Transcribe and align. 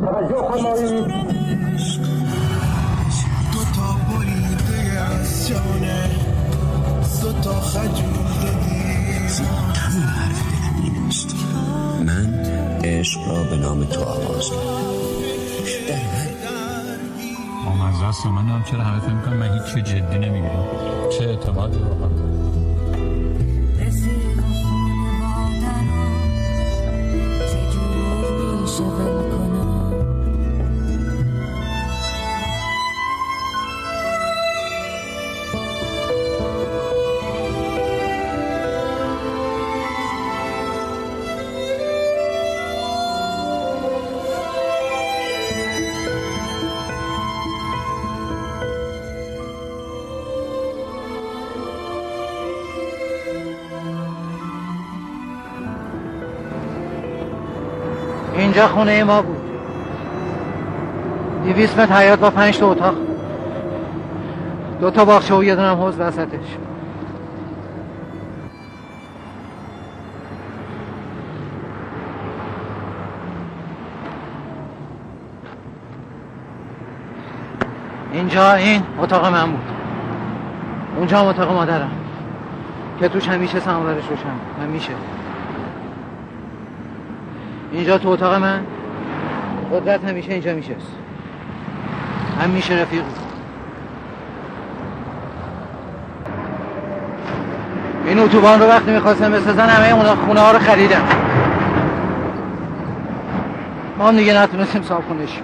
توجه 0.00 0.42
فرمایید 3.72 4.60
همون 9.78 10.02
حرف 10.02 10.42
دلم 10.82 11.06
است 11.08 11.34
من 12.06 12.28
عشق 12.84 13.20
را 13.28 13.42
به 13.50 13.56
نام 13.56 13.84
تو 13.84 14.00
آغاز 14.00 14.50
آمزه 17.66 18.04
است 18.04 18.26
من 18.26 18.48
هم 18.48 18.62
چرا 18.64 18.80
همه 18.80 19.00
فکر 19.00 19.12
می‌کنم 19.14 19.36
من 19.36 19.52
هیچ 19.52 19.84
جدی 19.84 20.18
نمی‌گیرم. 20.18 20.64
چه 21.18 21.24
اعتمادی 21.24 21.78
واقعا 21.78 22.47
seven. 28.78 29.17
خونه 58.66 59.04
ما 59.04 59.22
بود. 59.22 59.40
دیویس 61.44 61.78
متر 61.78 61.94
حیات 61.94 62.18
با 62.18 62.30
پنج 62.30 62.58
تا 62.58 62.70
اتاق. 62.70 62.94
دو 64.80 64.90
تا 64.90 65.04
باغچه 65.04 65.34
و 65.34 65.44
یه 65.44 65.54
دونم 65.54 65.76
حوز 65.76 66.00
وسطش. 66.00 66.56
اینجا 78.12 78.52
این 78.52 78.82
اتاق 79.00 79.26
من 79.26 79.50
بود. 79.50 79.64
اونجا 80.96 81.18
هم 81.18 81.26
اتاق 81.26 81.52
مادرم. 81.52 81.90
که 83.00 83.08
توش 83.08 83.28
همیشه 83.28 83.60
سماورش 83.60 84.04
روشن. 84.10 84.62
همیشه. 84.62 84.92
اینجا 87.72 87.98
تو 87.98 88.08
اتاق 88.08 88.34
من؟ 88.34 88.60
قدرت 89.72 90.04
همیشه 90.04 90.32
اینجا 90.32 90.54
میشست. 90.54 90.92
همیشه 92.40 92.74
رفیق. 92.74 93.02
این 98.06 98.18
اتوبان 98.18 98.60
رو 98.60 98.66
وقتی 98.66 98.90
می‌خواستم 98.90 99.32
بسازن 99.32 99.68
همه 99.68 99.94
اونا 99.94 100.16
خونه 100.16 100.40
ها 100.40 100.50
رو 100.50 100.58
خریدم 100.58 101.02
ما 103.98 104.08
هم 104.08 104.16
دیگه 104.16 104.42
نتونستیم 104.42 104.82
صاحب 104.82 105.04
خونش 105.04 105.40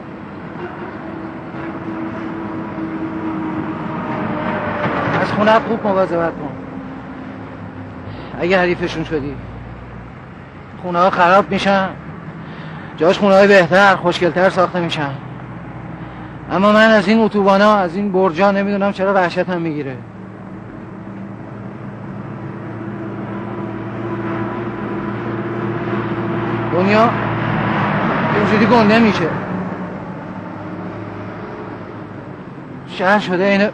از 5.22 5.32
خونه 5.32 5.52
خوب 5.52 5.86
مواظبت 5.86 6.32
کن. 6.32 6.50
اگه 8.40 8.58
حریفشون 8.58 9.04
شدی 9.04 9.34
خونه 10.82 10.98
ها 10.98 11.10
خراب 11.10 11.50
میشن. 11.50 11.88
جاش 12.96 13.18
خونه 13.18 13.34
های 13.34 13.48
بهتر 13.48 13.96
خوشگلتر 13.96 14.50
ساخته 14.50 14.80
میشن. 14.80 15.10
اما 16.52 16.72
من 16.72 16.90
از 16.90 17.08
این 17.08 17.18
اتوبانا 17.18 17.74
از 17.74 17.96
این 17.96 18.12
برجا 18.12 18.50
نمی‌دونم 18.50 18.92
چرا 18.92 19.14
وحشتم 19.14 19.60
می‌گیره. 19.60 19.96
دنیا 26.72 27.10
اینجوری 28.36 28.66
گنده 28.66 28.98
میشه. 28.98 29.28
شهر 32.88 33.18
شده 33.18 33.44
اینه 33.44 33.70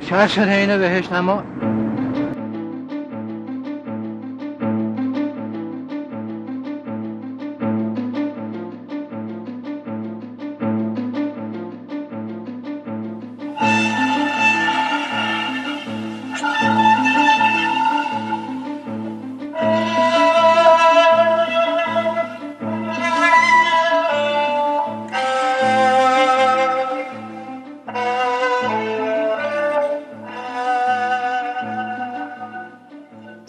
شهر 0.00 0.26
شده 0.26 0.50
اینه 0.50 0.78
بهشت 0.78 1.12
اما 1.12 1.42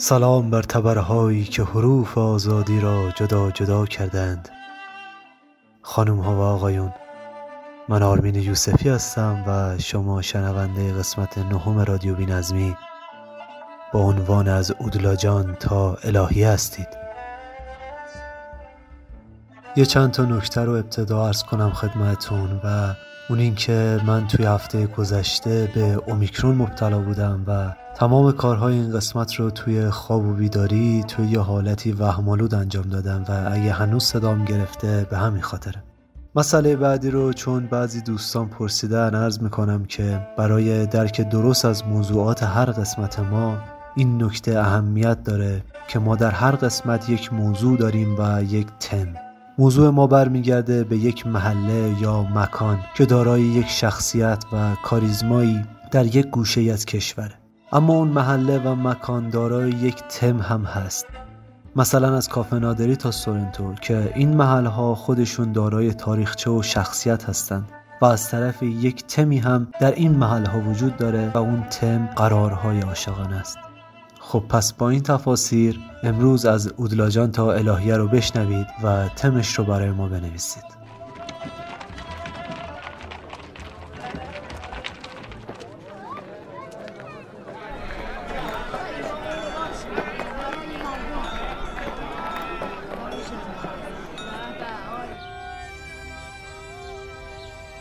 سلام 0.10 0.50
بر 0.50 0.62
تبرهایی 0.62 1.44
که 1.44 1.64
حروف 1.64 2.18
آزادی 2.18 2.80
را 2.80 3.12
جدا 3.16 3.52
جدا 3.52 3.86
کردند. 3.86 4.50
خانم 5.82 6.20
ها 6.20 6.36
و 6.36 6.40
آقایون 6.40 6.94
من 7.90 8.04
آرمین 8.04 8.36
یوسفی 8.36 8.90
هستم 8.90 9.44
و 9.48 9.78
شما 9.78 10.22
شنونده 10.22 10.94
قسمت 10.94 11.38
نهم 11.38 11.80
رادیو 11.80 12.16
بی 12.16 12.26
نظمی 12.26 12.76
با 13.94 14.00
عنوان 14.00 14.48
از 14.48 14.72
اودلاجان 14.80 15.56
تا 15.56 15.98
الهی 16.04 16.44
هستید. 16.44 16.88
یه 19.76 19.86
چند 19.86 20.12
تا 20.12 20.24
نکته 20.24 20.62
رو 20.62 20.72
ابتدا 20.72 21.26
ارز 21.26 21.44
کنم 21.44 21.70
خدمتون 21.70 22.62
و 22.64 22.94
اون 23.30 23.40
این 23.40 23.56
که 23.56 24.00
من 24.06 24.28
توی 24.28 24.46
هفته 24.46 24.88
گذشته 24.88 25.72
به 25.76 25.82
اومیکرون 25.82 26.56
مبتلا 26.56 27.00
بودم 27.00 27.44
و 27.48 27.74
تمام 27.96 28.32
کارهای 28.32 28.74
این 28.74 28.92
قسمت 28.92 29.36
رو 29.36 29.50
توی 29.50 29.90
خواب 29.90 30.26
و 30.26 30.34
بیداری 30.34 31.04
توی 31.08 31.28
یه 31.28 31.40
حالتی 31.40 31.92
وهمالود 31.92 32.56
انجام 32.56 32.90
دادم 32.90 33.26
و 33.30 33.52
اگه 33.52 33.72
هنوز 33.72 34.04
صدام 34.04 34.46
گرفته 34.46 35.08
به 35.10 35.18
همین 35.18 35.42
خاطره 35.42 35.84
مسئله 36.36 36.76
بعدی 36.76 37.12
رو 37.12 37.34
چون 37.34 37.68
بعضی 37.68 38.02
دوستان 38.02 38.50
پرسیدن 38.50 39.16
عرض 39.16 39.42
می‌کنم 39.42 39.86
که 39.86 40.28
برای 40.38 40.86
درک 40.86 41.22
درست 41.22 41.66
از 41.66 41.88
موضوعات 41.88 42.44
هر 42.44 42.66
قسمت 42.66 43.20
ما 43.20 43.58
این 43.96 44.24
نکته 44.24 44.60
اهمیت 44.60 45.24
داره 45.24 45.64
که 45.88 46.00
ما 46.00 46.16
در 46.16 46.32
هر 46.32 46.52
قسمت 46.52 47.10
یک 47.10 47.34
موضوع 47.34 47.78
داریم 47.78 48.16
و 48.20 48.44
یک 48.44 48.68
تم. 48.80 49.08
موضوع 49.58 49.90
ما 49.90 50.08
برمیگرده 50.08 50.84
به 50.84 50.98
یک 50.98 51.28
محله 51.28 52.02
یا 52.02 52.24
مکان 52.24 52.80
که 52.96 53.06
دارای 53.06 53.42
یک 53.42 53.68
شخصیت 53.68 54.44
و 54.54 54.76
کاریزمایی 54.84 55.66
در 55.92 56.06
یک 56.06 56.28
گوشه 56.28 56.62
از 56.62 56.86
کشوره 56.86 57.39
اما 57.72 57.94
اون 57.94 58.08
محله 58.08 58.60
و 58.60 58.76
مکان 58.76 59.30
دارای 59.30 59.70
یک 59.70 60.04
تم 60.10 60.40
هم 60.40 60.64
هست. 60.64 61.06
مثلا 61.76 62.16
از 62.18 62.30
کافه 62.30 62.60
نادری 62.60 62.96
تا 62.96 63.12
سورنتو 63.12 63.74
که 63.74 64.12
این 64.16 64.38
محله 64.38 64.70
ها 64.70 64.96
خودشون 64.96 65.52
دارای 65.52 65.94
تاریخچه 65.94 66.52
و 66.52 66.62
شخصیت 66.62 67.30
هستند 67.30 67.72
و 68.02 68.06
از 68.06 68.30
طرف 68.30 68.64
یک 68.64 69.08
تمی 69.08 69.38
هم 69.38 69.68
در 69.80 69.92
این 69.92 70.12
محله 70.12 70.50
ها 70.50 70.60
وجود 70.60 70.98
داره 70.98 71.32
و 71.34 71.38
اون 71.38 71.64
تم 71.64 72.06
قرارهای 72.06 72.82
عاشقانه 72.82 73.36
است. 73.36 73.58
خب 74.20 74.44
پس 74.50 74.74
با 74.74 74.90
این 74.90 75.04
تفاسیر 75.04 75.80
امروز 76.04 76.46
از 76.46 76.74
اودلاجان 76.78 77.32
تا 77.32 77.54
الهیه 77.54 77.98
رو 77.98 78.08
بشنوید 78.08 78.68
و 78.84 79.08
تمش 79.08 79.54
رو 79.54 79.64
برای 79.64 79.92
ما 79.92 80.08
بنویسید. 80.08 80.79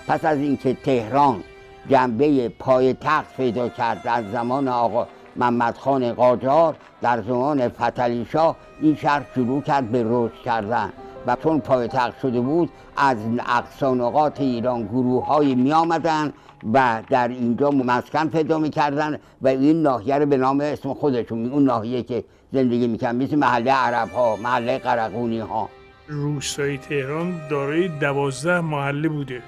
پس 0.08 0.24
از 0.24 0.38
اینکه 0.38 0.74
تهران 0.74 1.42
جنبه 1.90 2.48
پای 2.48 2.94
تخت 2.94 3.36
پیدا 3.36 3.68
کرد 3.68 4.02
از 4.04 4.30
زمان 4.30 4.68
آقا 4.68 5.06
محمد 5.36 5.76
خان 5.76 6.12
قاجار 6.12 6.76
در 7.02 7.22
زمان 7.22 7.68
فتلی 7.68 8.26
شاه 8.32 8.56
این 8.80 8.96
شهر 8.96 9.22
شروع 9.34 9.62
کرد 9.62 9.90
به 9.90 10.04
رشد 10.06 10.42
کردن 10.44 10.92
و 11.26 11.36
چون 11.42 11.60
پایتخت 11.60 12.20
شده 12.20 12.40
بود 12.40 12.70
از 12.96 13.16
اقصا 13.48 13.94
نقاط 13.94 14.40
ایران 14.40 14.82
گروه 14.82 15.26
های 15.26 15.54
می 15.54 15.72
آمدن 15.72 16.32
و 16.72 17.02
در 17.10 17.28
اینجا 17.28 17.70
مسکن 17.70 18.28
پیدا 18.28 18.58
می‌کردن 18.58 19.18
و 19.42 19.48
این 19.48 19.82
ناحیه 19.82 20.18
رو 20.18 20.26
به 20.26 20.36
نام 20.36 20.60
اسم 20.60 20.94
خودشون 20.94 21.52
اون 21.52 21.64
ناحیه 21.64 22.02
که 22.02 22.24
زندگی 22.52 22.86
می‌کنن 22.86 23.16
مثل 23.16 23.36
محله 23.36 23.72
عرب 23.72 24.08
ها 24.08 24.36
محله 24.36 24.78
قرقونی 24.78 25.38
ها 25.38 25.68
روستای 26.08 26.78
تهران 26.78 27.48
دارای 27.50 27.88
دوازده 27.88 28.60
محله 28.60 29.08
بوده. 29.08 29.42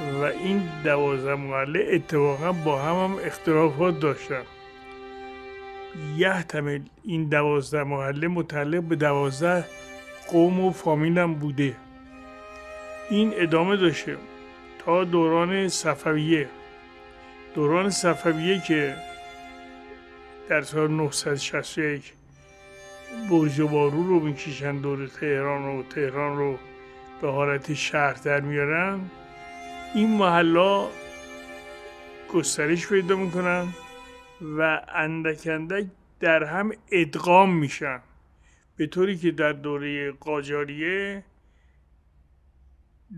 و 0.00 0.24
این 0.24 0.68
دوازده 0.84 1.34
محله 1.34 1.88
اتفاقا 1.92 2.52
با 2.52 2.82
هم 2.82 2.96
هم 2.96 3.18
اختلافات 3.24 4.00
داشتن. 4.00 4.42
یحتمل 6.16 6.80
این 7.04 7.28
دوازده 7.28 7.84
محله 7.84 8.28
متعلق 8.28 8.82
به 8.82 8.96
دوازده 8.96 9.64
قوم 10.28 10.60
و 10.60 10.72
فامیل 10.72 11.18
هم 11.18 11.34
بوده. 11.34 11.76
این 13.10 13.32
ادامه 13.36 13.76
داشته 13.76 14.16
تا 14.78 15.04
دوران 15.04 15.68
صفویه. 15.68 16.48
دوران 17.54 17.90
صفویه 17.90 18.60
که 18.60 18.94
در 20.48 20.62
سال 20.62 20.90
961 20.90 22.12
برج 23.30 23.60
و 23.60 23.68
بارو 23.68 24.02
رو 24.02 24.20
می‌کشن 24.20 24.76
دور 24.76 25.06
تهران 25.06 25.66
رو 25.66 25.82
تهران 25.82 26.38
رو 26.38 26.58
به 27.20 27.30
حالت 27.30 27.74
شهر 27.74 28.12
در 28.12 28.40
میارن. 28.40 29.00
این 29.94 30.16
محلا 30.16 30.88
گسترش 32.32 32.88
پیدا 32.88 33.16
می‌کنن 33.16 33.68
و 34.58 34.80
اندک 34.94 35.46
اندک 35.46 35.86
در 36.20 36.44
هم 36.44 36.72
ادغام 36.92 37.54
میشن. 37.54 38.00
به 38.76 38.86
طوری 38.86 39.16
که 39.16 39.30
در 39.30 39.52
دوره 39.52 40.12
قاجاریه 40.12 41.24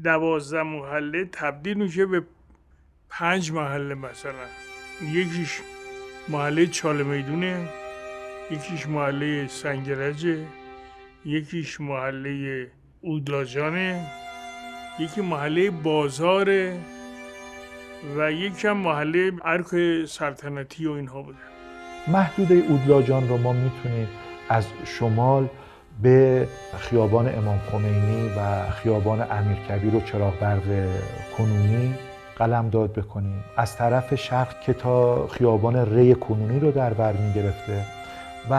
دوازده 0.04 0.62
محله 0.62 1.24
تبدیل 1.24 1.76
میشه 1.76 2.06
به 2.06 2.22
پنج 3.08 3.52
محله 3.52 3.94
مثلا. 3.94 4.46
یکیش 5.12 5.60
محله 6.28 6.66
چاله 6.66 7.04
می‌دونه 7.04 7.68
یکیش 8.50 8.86
محله 8.86 9.46
سنگرجه 9.46 10.46
یکیش 11.24 11.80
محله 11.80 12.70
اودلاجانه. 13.00 14.06
یکی 14.98 15.20
محله 15.20 15.70
بازاره 15.70 16.78
و 18.16 18.32
یکم 18.32 18.72
محله 18.72 19.32
ارک 19.44 19.66
سلطنتی 20.06 20.86
و 20.86 20.92
اینها 20.92 21.22
بوده. 21.22 21.38
محدوده 22.08 22.54
اودلاجان 22.54 23.28
رو 23.28 23.36
ما 23.36 23.52
می‌تونیم 23.52 24.08
از 24.48 24.66
شمال 24.84 25.48
به 26.02 26.48
خیابان 26.78 27.38
امام 27.38 27.58
خمینی 27.58 28.28
و 28.28 28.70
خیابان 28.70 29.26
امیرکبیر 29.30 29.94
و 29.94 30.00
چراغ 30.00 30.38
برق 30.38 30.88
کنونی 31.38 31.94
قلم 32.38 32.68
داد 32.70 32.92
بکنیم. 32.92 33.44
از 33.56 33.76
طرف 33.76 34.14
شرق 34.14 34.60
که 34.60 34.72
تا 34.72 35.26
خیابان 35.26 35.94
ری 35.96 36.14
کنونی 36.14 36.60
رو 36.60 36.70
در 36.70 36.92
بر 36.94 37.12
می 37.12 37.32
گرفته 37.32 37.84
و 38.50 38.54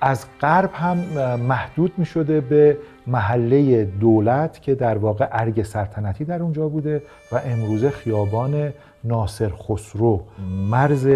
از 0.00 0.26
غرب 0.40 0.70
هم 0.74 0.96
محدود 1.36 1.92
می 1.96 2.06
شده 2.06 2.40
به 2.40 2.78
محله 3.06 3.84
دولت 3.84 4.62
که 4.62 4.74
در 4.74 4.98
واقع 4.98 5.28
ارگ 5.32 5.62
سلطنتی 5.62 6.24
در 6.24 6.42
اونجا 6.42 6.68
بوده 6.68 7.02
و 7.32 7.40
امروزه 7.46 7.90
خیابان 7.90 8.72
ناصر 9.04 9.48
خسرو 9.48 10.22
مرز 10.70 11.08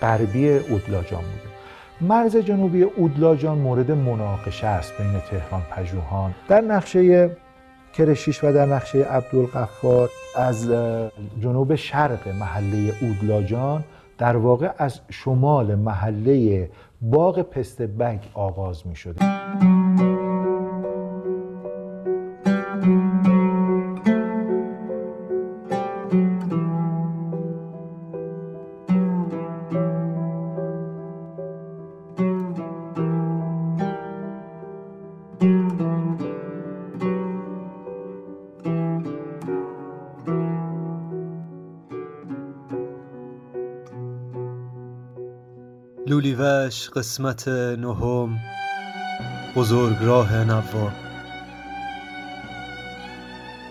غربی 0.00 0.48
اودلاجان 0.48 1.20
بوده. 1.20 1.52
مرز 2.00 2.36
جنوبی 2.36 2.82
اودلاجان 2.82 3.58
مورد 3.58 3.90
مناقشه 3.90 4.66
است 4.66 4.92
بین 4.98 5.20
تهران 5.30 5.62
پژوهان. 5.70 6.34
در 6.48 6.60
نقشه 6.60 7.30
کرشیش 7.92 8.44
و 8.44 8.52
در 8.52 8.66
نقشه 8.66 8.98
عبدالغفار 8.98 10.10
از 10.36 10.70
جنوب 11.40 11.74
شرق 11.74 12.28
محله 12.28 12.92
اودلاجان 13.00 13.84
در 14.18 14.36
واقع 14.36 14.70
از 14.78 15.00
شمال 15.10 15.74
محله 15.74 16.70
باغ 17.00 17.42
پست 17.42 17.82
بنک 17.82 18.20
آغاز 18.34 18.86
می 18.86 18.96
شده 18.96 19.24
لولیوش 46.72 46.90
قسمت 46.90 47.48
نهم 47.48 48.38
بزرگراه 49.56 50.44
نوا 50.44 50.90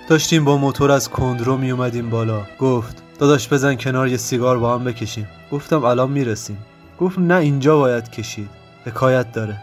داشتیم 0.10 0.46
با 0.46 0.58
موتور 0.58 0.92
از 0.92 1.10
کندرو 1.10 1.58
می 1.58 1.72
اومدیم 1.72 2.10
بالا. 2.10 2.42
گفت 2.60 3.04
داداش 3.20 3.54
بزن 3.54 3.76
کنار 3.76 4.08
یه 4.08 4.18
سیگار 4.18 4.60
با 4.60 4.76
هم 4.76 4.84
بکشیم. 4.84 5.28
گفتم 5.52 5.84
الان 5.84 6.12
می‌رسیم. 6.12 6.58
گفت 7.00 7.20
نه 7.20 7.36
اینجا 7.36 7.78
باید 7.78 8.12
کشید. 8.12 8.50
حکایت 8.86 9.32
داره. 9.32 9.58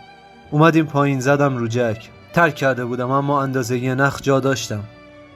اومدیم 0.50 0.86
پایین 0.86 1.20
زدم 1.20 1.56
رو 1.56 1.68
جک. 1.68 2.10
ترک 2.32 2.54
کرده 2.54 2.84
بودم 2.84 3.10
اما 3.10 3.42
اندازه 3.42 3.78
یه 3.78 3.94
نخ 3.94 4.22
جا 4.22 4.40
داشتم. 4.40 4.84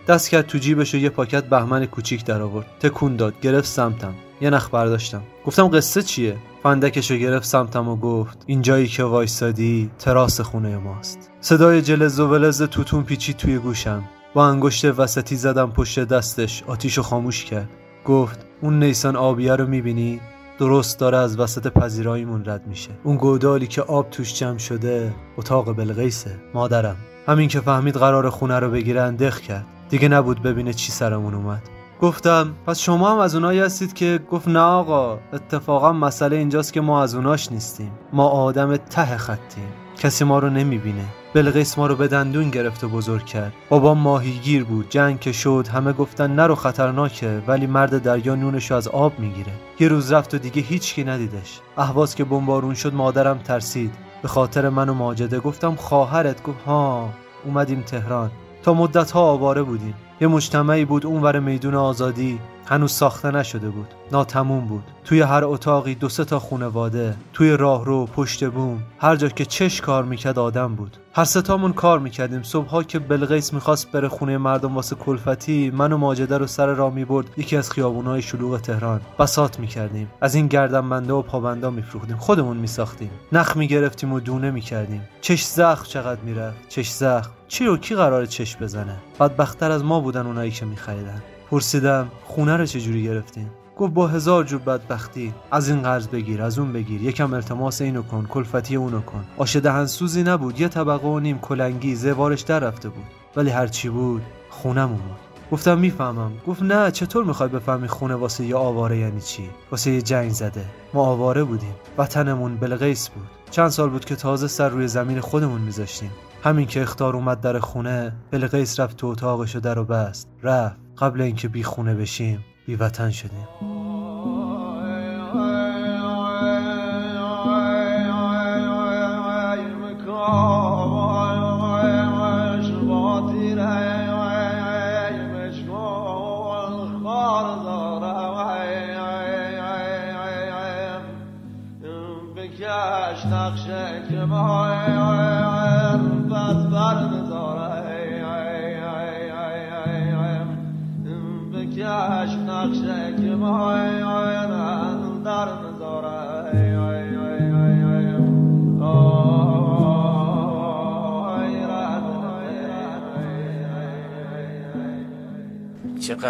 دست 0.08 0.31
کرد 0.31 0.46
تو 0.46 0.58
جیبش 0.58 0.94
و 0.94 0.99
یه 0.99 1.08
پاکت 1.08 1.44
بهمن 1.44 1.87
کوچیک 1.87 2.25
در 2.25 2.43
آورد. 2.43 2.66
تکون 2.81 3.16
داد. 3.16 3.40
گرفت 3.40 3.69
سمتم. 3.69 4.14
یه 4.40 4.50
نخ 4.50 4.70
برداشتم. 4.70 5.22
گفتم 5.46 5.69
قصه 5.69 6.02
چیه؟ 6.02 6.37
فندکشو 6.62 7.16
گرفت 7.16 7.46
سمتم 7.46 7.88
و 7.88 7.96
گفت 7.96 8.44
اینجایی 8.46 8.87
که 8.87 9.04
وایسادی 9.04 9.90
تراس 9.99 10.40
خونه 10.40 10.78
ماست. 10.78 11.31
صدای 11.40 11.82
جلز 11.82 12.20
و 12.20 12.28
ولز 12.28 12.62
توتون 12.62 13.02
پیچی 13.02 13.34
توی 13.34 13.58
گوشم. 13.58 14.04
با 14.34 14.46
انگشت 14.46 14.84
وسطی 14.84 15.37
زدم 15.37 15.70
پشت 15.70 16.00
دستش. 16.00 16.62
آتیشو 16.66 17.02
خاموش 17.02 17.44
کرد. 17.44 17.69
گفت 18.04 18.46
اون 18.60 18.78
نیسان 18.78 19.16
آبیه 19.16 19.56
رو 19.56 19.66
می‌بینی؟ 19.66 20.20
درست 20.58 20.99
داره 20.99 21.19
از 21.19 21.40
وسط 21.40 21.66
پذیراییمون 21.66 22.44
رد 22.46 22.66
میشه. 22.66 22.90
اون 23.04 23.16
گودالی 23.16 23.66
که 23.66 23.82
آب 23.82 24.10
توش 24.10 24.34
جمع 24.34 24.58
شده 24.58 25.14
اتاق 25.37 25.76
بلقیسه 25.76 26.31
مادرم. 26.54 26.96
همین 27.26 27.49
که 27.49 27.60
فهمید 27.60 27.96
قرار 27.96 28.31
خونه 28.31 28.58
رو 28.58 28.70
بگیره 28.70 29.02
اندخ 29.02 29.40
کرد. 29.40 29.66
دیگه 29.92 30.08
نبود 30.08 30.42
ببینه 30.42 30.72
چی 30.72 30.92
سرمون 30.92 31.34
اومد. 31.34 31.62
گفتم 32.00 32.54
پس 32.66 32.78
شما 32.78 33.12
هم 33.12 33.18
از 33.18 33.34
اونایی 33.34 33.60
هستید 33.60 33.92
که 33.92 34.20
گفت 34.30 34.48
نه 34.48 34.58
آقا 34.58 35.18
اتفاقا 35.32 35.92
مسئله 35.92 36.36
اینجاست 36.36 36.72
که 36.72 36.80
ما 36.80 37.02
از 37.02 37.14
اوناش 37.14 37.52
نیستیم. 37.52 37.92
ما 38.12 38.28
آدم 38.28 38.76
ته 38.76 39.16
خطیم. 39.16 39.68
کسی 39.98 40.24
ما 40.24 40.38
رو 40.38 40.50
نمی‌بینه. 40.50 41.04
بلقیس 41.34 41.78
ما 41.78 41.87
رو 41.87 41.96
به 41.96 42.08
دندون 42.08 42.50
گرفت 42.50 42.84
و 42.84 42.88
بزرگ 42.88 43.25
کرد. 43.25 43.52
بابا 43.68 43.94
ماهیگیر 43.94 44.64
بود 44.64 44.87
جنگ 44.90 45.20
که 45.20 45.32
شد 45.32 45.68
همه 45.72 45.92
گفتن 45.92 46.30
نرو 46.30 46.54
خطرناکه 46.54 47.42
ولی 47.46 47.66
مرد 47.66 48.02
دریا 48.02 48.34
نونشو 48.34 48.75
از 48.75 48.88
آب 48.88 49.18
می‌گیره. 49.18 49.52
یه 49.80 49.88
روز 49.88 50.12
رفت 50.12 50.34
و 50.34 50.38
دیگه 50.38 50.62
هیچکی 50.62 51.04
ندیدش. 51.04 51.61
اهواز 51.76 52.14
که 52.14 52.25
بمبارون 52.25 52.75
شد 52.75 52.94
مادرم 52.94 53.38
ترسید. 53.38 53.94
به 54.22 54.28
خاطر 54.28 54.68
من 54.68 54.88
و 54.88 54.94
ماجده 54.94 55.40
گفتم 55.40 55.75
خواهرت 55.75 56.42
گفت 56.42 56.62
ها 56.66 57.11
اومدیم 57.44 57.80
تهران. 57.80 58.30
تا 58.62 58.75
مدت 58.75 59.11
ها 59.11 59.21
آواره 59.21 59.62
بودیم. 59.62 59.95
یه 60.21 60.28
مجتمعی 60.28 60.85
بود 60.85 61.07
اونور 61.07 61.38
میدون 61.38 61.75
آزادی. 61.75 62.38
هنوز 62.66 62.92
ساخته 62.92 63.31
نشده 63.31 63.71
بود. 63.71 63.88
ناتموم 64.12 64.66
بود. 64.66 64.85
توی 65.04 65.21
هر 65.21 65.45
اتاقی 65.45 65.95
دو 65.95 66.09
سه 66.09 66.25
تا 66.25 66.38
خونواده 66.38 67.14
توی 67.33 67.57
راهرو 67.57 68.07
پشت 68.07 68.45
بوم 68.50 68.83
هر 68.99 69.16
جا 69.16 69.28
که 69.28 69.45
چش 69.45 69.81
کار 69.81 70.04
می‌کرد 70.04 70.38
آدم 70.38 70.75
بود. 70.75 70.97
هر 71.14 71.25
ستامون 71.25 71.73
کار 71.73 71.99
می‌کردیم. 71.99 72.42
صبحها 72.42 72.83
که 72.83 72.99
بلقیس 72.99 73.52
می‌خواست 73.52 73.92
بره 73.92 74.09
خونه 74.09 74.38
مردم 74.38 74.76
واسه 74.76 74.97
کلفتی 74.97 75.71
من 75.71 75.92
و 75.92 75.97
ماجده 75.97 76.38
رو 76.38 76.47
سر 76.47 76.66
راه 76.66 76.95
می‌برد. 76.95 77.26
یکی 77.37 77.57
از 77.57 77.71
خیابونهای 77.71 78.23
شلوغ 78.23 78.61
تهران. 78.61 79.00
بسات 79.19 79.61
می‌کردیم. 79.61 80.11
از 80.21 80.35
این 80.35 80.47
گردنبنده 80.47 81.12
و 81.12 81.23
پابندا 81.23 81.71
میفروختیم. 81.71 82.16
خودمون 82.16 82.57
میساختیم. 82.57 83.11
نخ 83.33 83.57
می‌گرفتیم 83.57 84.12
و 84.12 84.21
دونه 84.21 84.50
می‌کردیم. 84.50 85.09
چش 85.21 85.45
زخم 85.45 85.85
چقدر 85.85 86.21
می‌رفت؟ 86.21 86.69
چش 86.69 86.90
زخم. 86.90 87.31
چی 87.49 87.64
رو 87.64 87.76
کی 87.76 87.95
قرار 87.95 88.26
چش 88.26 88.57
بزنه؟ 88.57 88.97
بدبختتر 89.21 89.71
از 89.71 89.85
ما 89.85 90.00
بودن 90.00 90.26
اونایی 90.26 90.50
که 90.50 90.66
میخریدن. 90.66 91.23
پرسیدم 91.52 92.09
خونه 92.25 92.56
رو 92.56 92.66
چجوری 92.66 93.04
گرفتین؟ 93.04 93.47
گفت 93.78 93.92
با 93.92 94.06
هزار 94.06 94.44
جور 94.44 94.61
بدبختی. 94.61 95.35
از 95.50 95.68
این 95.68 95.82
قرض 95.82 96.09
بگیر 96.09 96.42
از 96.42 96.59
اون 96.59 96.73
بگیر. 96.73 97.02
یکم 97.02 97.35
التماس 97.35 97.82
اینو 97.82 98.02
کن 98.02 98.26
کلفتی 98.30 98.76
اونو 98.76 99.00
کن. 99.00 99.25
آش 99.37 99.56
دهنسوزی 99.56 100.23
نبود 100.23 100.61
یه 100.61 100.68
طبقه 100.68 101.09
و 101.09 101.18
نیم 101.18 101.38
کلنگی 101.38 101.94
زوارش 101.94 102.40
در 102.40 102.59
رفته 102.59 102.88
بود. 102.88 103.04
ولی 103.37 103.50
هرچی 103.50 103.88
بود 103.88 104.23
خونمون 104.50 104.97
بود 104.97 105.50
گفتم 105.52 105.78
می‌فهمم. 105.78 106.32
گفت 106.47 106.62
نه 106.62 106.90
چطور 106.90 107.25
می‌خوای 107.25 107.49
بفهمی 107.49 107.88
خونه 107.88 108.14
واسه 108.14 108.44
یه 108.44 108.56
آواره 108.56 108.99
یعنی 108.99 109.21
چی؟ 109.21 109.50
واسه 109.71 109.90
یه 109.90 110.02
جنگ 110.02 110.30
زده. 110.30 110.64
ما 110.94 111.02
آواره 111.02 111.44
بودیم. 111.44 111.75
وطنمون 111.99 112.56
بلقیس 112.56 113.09
بود. 113.09 113.26
چند 113.50 113.68
سال 113.68 113.90
بود 113.90 114.04
که 114.04 114.16
تازه 114.16 114.49
سر 114.49 114.68
روی 114.68 114.88
زمین 114.88 115.21
خودمون 115.21 115.61
میذاشتیم. 115.61 116.11
همین 116.44 116.66
که 116.66 116.82
اختار 116.82 117.16
اومد 117.16 117.40
در 117.40 117.59
خونه 117.59 118.12
بلقیس 118.30 118.80
رفت 118.80 118.97
تو 118.97 119.06
اتاقش 119.06 119.56
و 119.56 119.61
در 119.61 119.78
و 119.78 119.85
بست. 119.85 120.28
رفت. 120.42 120.81
قبل 121.02 121.21
اینکه 121.21 121.49
بی 121.49 121.62
خونه 121.62 121.94
بشیم 121.94 122.44
بی 122.66 122.76
وطن 122.76 123.11
شدیم. 123.11 123.81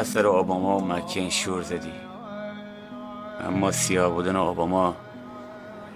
چقدر 0.02 0.14
سر 0.14 0.26
اوباما 0.26 0.78
و 0.78 0.85
مکین 0.85 1.30
شور 1.30 1.62
زدی. 1.62 1.92
اما 3.47 3.73
سیاه 3.73 4.11
بودن 4.11 4.37
اوباما 4.37 4.97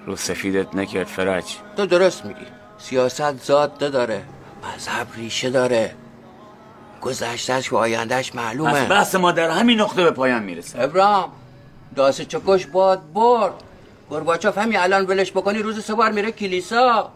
رو 0.06 0.16
سفیدت 0.16 0.74
نکرد 0.74 1.06
فرج 1.06 1.44
تو 1.76 1.86
درست 1.86 2.24
میگی. 2.24 2.46
سیاست 2.78 3.44
ذات 3.44 3.78
داره 3.78 4.22
مذهب 4.64 5.06
ریشه 5.16 5.50
داره. 5.50 5.94
گذشتش 7.00 7.72
و 7.72 7.76
آیندهش 7.76 8.34
معلومه. 8.34 8.72
پس 8.72 8.90
بحث 8.90 9.14
ما 9.14 9.32
در 9.32 9.50
همین 9.50 9.80
نقطه 9.80 10.04
به 10.04 10.10
پایان 10.10 10.42
می‌رسه. 10.42 10.82
ابرام 10.82 11.32
داسه 11.96 12.24
چکش 12.24 12.66
باد 12.66 13.12
برد. 13.14 13.54
گرباچوف 14.10 14.58
همین 14.58 14.78
الان 14.78 15.06
ولش 15.06 15.30
بکنی 15.30 15.58
روز 15.58 15.84
سه 15.84 15.94
بار 15.94 16.12
میره 16.12 16.32
کلیسا. 16.32 17.10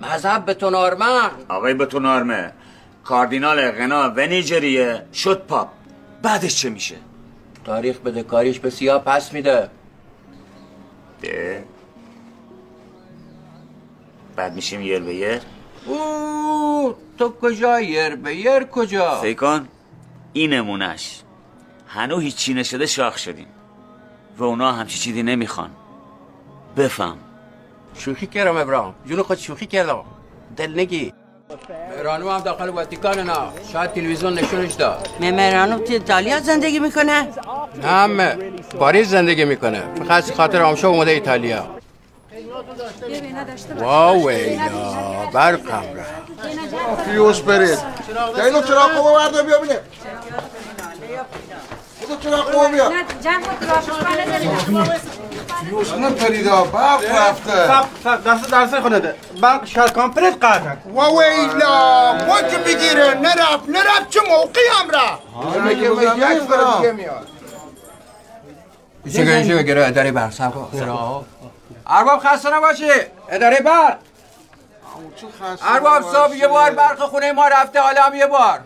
مذهب 0.00 0.44
به 0.44 0.54
تو 0.54 0.70
نارمن 0.70 1.30
آقای 1.48 1.74
به 1.74 1.86
تو 1.86 1.98
نارمه 1.98 2.52
کاردینال 3.04 3.70
غنا 3.70 4.12
و 4.16 4.26
نیجریه 4.26 5.06
شد 5.14 5.38
پاپ. 5.48 5.68
بعدش 6.22 6.56
چه 6.56 6.70
میشه؟ 6.70 6.96
تاریخ 7.64 7.98
بده 7.98 8.22
کاریش 8.22 8.58
به 8.58 8.70
سیاه 8.70 9.04
پس 9.04 9.32
میده. 9.32 9.70
ده. 11.22 11.64
بعد 14.36 14.54
میشیم 14.54 14.80
یر 14.80 15.00
به 15.00 15.14
یر؟ 15.14 15.40
او 15.86 16.94
تو 17.18 17.28
کجا 17.28 17.80
یر 17.80 18.16
به 18.16 18.36
یر 18.36 18.64
کجا؟ 18.64 19.20
سیکان 19.20 19.68
این 20.32 20.52
نمونش 20.52 21.22
هنو 21.88 22.18
هیچی 22.18 22.54
نشده 22.54 22.86
شاخ 22.86 23.18
شدیم. 23.18 23.46
و 24.38 24.44
اونا 24.44 24.72
همچی 24.72 24.98
چیزی 24.98 25.22
نمی‌خوان. 25.22 25.70
بفهم. 26.76 27.18
شوخی 27.94 28.26
کردم 28.26 28.56
ابراهیم. 28.56 28.94
جون 29.06 29.22
خود 29.22 29.38
شوخی 29.38 29.66
کردم. 29.66 30.04
دل 30.56 30.80
نگی 30.80 31.12
مهرانو 31.96 32.30
هم 32.30 32.40
داخل 32.40 32.68
واتیکان 32.68 33.20
نه. 33.20 33.32
شاید 33.72 33.92
تلویزیون 33.92 34.34
نشونش 34.34 34.72
داد. 34.72 35.08
مهرانو 35.20 35.78
تو 35.78 35.92
ایتالیا 35.92 36.40
زندگی 36.40 36.78
می‌کنه؟ 36.78 37.28
نه 37.82 37.88
همه 37.88 38.36
پاریس 38.78 39.08
زندگی 39.08 39.44
می‌کنه. 39.44 39.82
فقط 40.08 40.32
خاطر 40.32 40.62
آمشا 40.62 40.88
اومده 40.88 41.10
ایتالیا. 41.10 41.66
واو 43.78 44.28
ویلا 44.28 45.26
برقم 45.32 45.84
را. 45.94 46.02
فیوز 47.04 47.40
برید. 47.40 47.78
اینو 48.44 48.62
چرا 48.62 48.80
خوبه 48.80 49.12
برده 49.12 49.42
بیا 49.42 49.58
بینه 49.58 49.78
اینو 52.00 52.20
چرا 52.20 52.36
خوبه 52.36 52.68
بیا. 52.68 52.92
فیوز 55.72 55.92
نپریدا 55.92 56.64
برق 56.64 57.04
رفته. 57.04 57.66
سب 57.66 57.84
سب 58.04 58.24
دست 58.24 58.50
درسه 58.50 58.80
خونده 58.80 59.14
برق 59.42 59.64
شاید 59.66 59.92
کامپلیت 59.92 60.34
قطع 60.44 60.60
و 60.94 61.00
ویلا 61.00 62.12
ما 62.26 62.42
که 62.42 62.58
بگیره 62.58 63.14
نرفت 63.14 63.68
نرفت 63.68 64.10
چه 64.10 64.20
موقعی 64.28 64.64
هم 64.72 64.90
رفت؟ 64.90 65.22
مگه 65.66 65.82
یک 65.82 66.94
میاد؟ 66.94 67.28
چه 69.12 69.24
گنجی 69.24 69.54
بگیره 69.54 69.86
اداره 69.86 70.12
برق 70.12 70.32
سب 70.32 70.52
ارباب 71.86 72.20
خسته 72.20 72.54
نباشی. 72.54 72.90
اداره 73.28 73.60
برق. 73.60 73.96
ارباب 75.62 76.02
صبح 76.02 76.36
یه 76.36 76.48
بار 76.48 76.70
برق 76.70 76.98
خونه 76.98 77.32
ما 77.32 77.48
رفته 77.48 77.80
حالا 77.80 78.02
هم 78.02 78.14
یه 78.14 78.26
بار. 78.26 78.60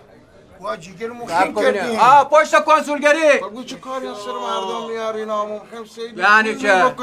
جیگر 0.81 1.09
کردیم. 1.57 2.01
آه 2.01 2.29
پشت 2.29 2.65
کنسولگری 2.65 3.39
بگو 3.39 3.65
چه 3.65 3.77
کاری 3.77 4.09
از 4.09 4.17
سر 4.17 4.33
مردم 4.33 4.87
میاری 4.91 5.25
نامو 5.25 5.61
خیلی 5.95 6.23
یعنی 6.23 6.55
چه؟ 6.57 6.95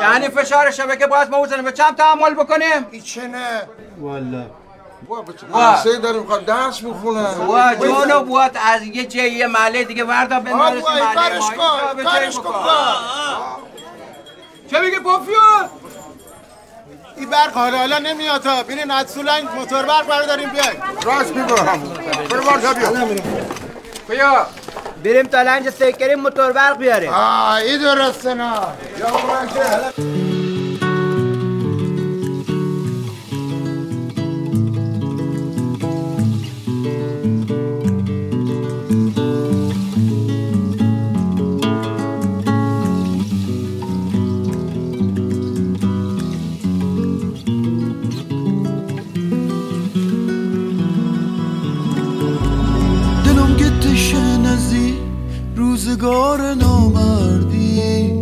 یعنی 0.00 0.28
فشار 0.28 0.70
شبکه 0.70 1.06
باید 1.06 1.30
ما 1.30 1.42
بزنیم 1.42 1.64
به 1.64 1.72
چند 1.72 1.96
تحمل 1.96 2.34
بکنیم 2.34 2.86
ای 2.90 3.00
چه 3.00 3.26
نه 3.26 3.62
والا. 4.00 4.46
مدرسه 5.50 5.98
داریم 5.98 6.20
می‌خواد 6.20 6.44
درس 6.44 6.82
می‌خونه 6.82 7.28
وا 7.28 7.74
جونو 7.74 8.20
بوات 8.24 8.56
از 8.66 8.82
یه 8.82 9.06
جای 9.06 9.30
یه 9.30 9.46
محله 9.46 9.84
دیگه 9.84 10.04
وردا 10.04 10.40
به 10.40 10.54
مدرسه 10.54 10.94
محله 10.94 11.14
کارش 11.14 11.42
ما. 11.42 11.94
کن، 11.94 12.02
کارش 12.04 12.36
کن. 12.36 12.54
چه 14.70 14.80
میگه 14.80 14.98
پوفیو 14.98 15.34
این 17.16 17.30
برق 17.30 17.52
حالا 17.52 17.78
حالا 17.78 17.98
نمیاد 17.98 18.40
تا 18.42 18.62
برین 18.62 18.90
از 18.90 19.10
سولنگ 19.10 19.44
موتور 19.56 19.82
برق 19.82 20.06
برداریم 20.06 20.48
بیاین. 20.50 20.76
راست 21.04 21.30
میگم 21.36 21.46
برو 22.30 22.42
بار 22.42 22.58
بیا. 22.58 23.04
بیا. 24.08 24.46
بریم 25.04 25.26
تا 25.26 25.42
لنج 25.42 25.70
سیکری 25.70 26.14
موتور 26.14 26.52
برق 26.52 26.76
بیاریم. 26.78 27.12
آه 27.12 27.54
ای 27.54 27.78
درسته 27.78 28.34
نه 28.34 28.52
یا 28.98 29.06
روزگار 55.96 56.54
نامردی. 56.54 58.12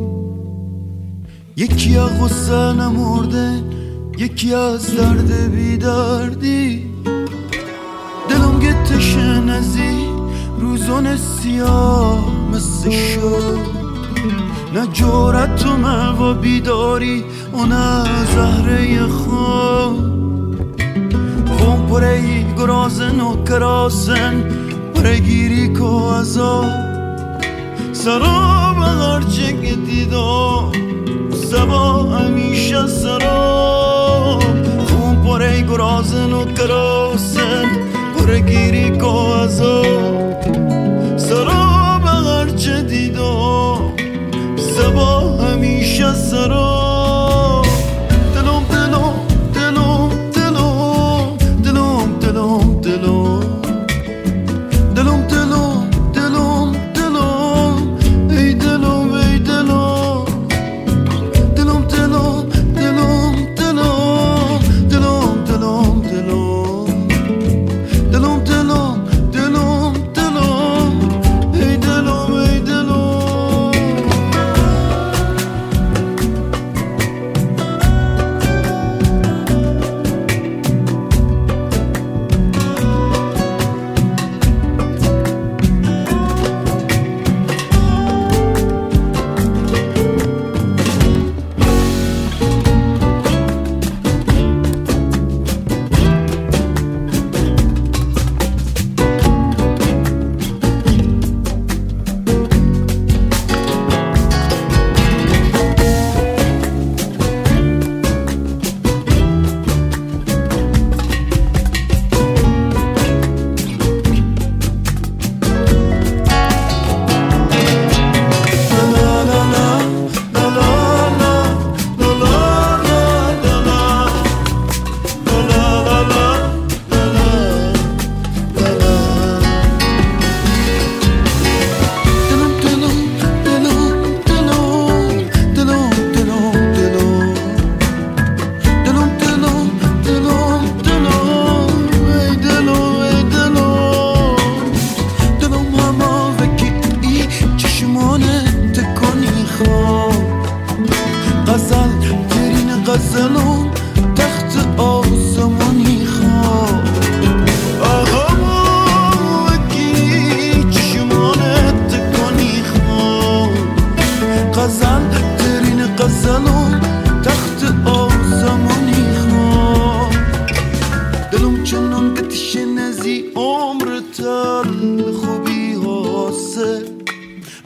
یکی 1.57 1.99
از 1.99 2.11
غصه 2.21 2.73
نمرده 2.73 3.63
یکی 4.19 4.55
از 4.55 4.97
درد 4.97 5.51
بیدردی. 5.51 6.91
دلم 8.29 8.59
گتشه 8.59 9.41
نزی 9.41 10.07
روزون 10.61 11.17
سیاه 11.17 12.25
مثل 12.53 12.91
شد. 12.91 13.59
نه 14.75 14.87
جورت 14.87 15.67
و 15.67 16.23
و 16.23 16.35
بیداری 16.35 17.25
و 17.53 17.65
نه 17.65 18.05
زهره 18.35 19.07
خواب. 19.07 20.15
Vom 21.59 21.81
porei 21.89 22.45
grozen 22.59 23.19
o 23.29 23.33
krasen 23.49 24.35
Pregiri 24.97 25.65
ko 25.77 25.89
azab 26.21 26.94
سرام 28.05 28.83
هرچه 28.83 29.29
چه 29.29 29.53
گدیدو 29.53 30.73
سبا 31.51 32.03
همیشه 32.03 32.87
سرام 32.87 34.41
خون 34.87 35.23
پره 35.23 35.63
گرازن 35.63 36.33
و 36.33 36.45
کراسن 36.45 37.65
پره 38.17 38.41
گیری 38.41 38.99
سرام 38.99 39.69
سرا 41.17 42.47
چه 42.57 42.83
دیدو 42.83 43.77
سبا 44.57 45.21
همیشه 45.21 46.15
سرام 46.15 46.84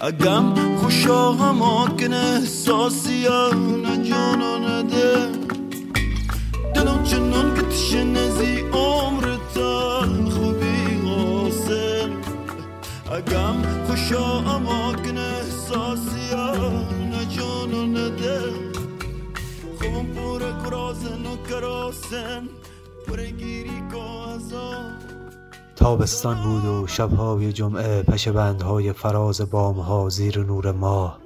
اگم 0.09 0.77
خوشا 0.77 1.33
هما 1.33 1.89
کن 2.01 2.13
احساسیان 2.13 3.38
تابستان 26.09 26.43
بود 26.43 26.65
و 26.65 26.87
شبهای 26.87 27.53
جمعه 27.53 28.03
پشه 28.03 28.33
بندهای 28.33 28.93
فراز 28.93 29.41
بامها 29.41 30.09
زیر 30.09 30.45
نور 30.45 30.73
ماه 30.73 31.19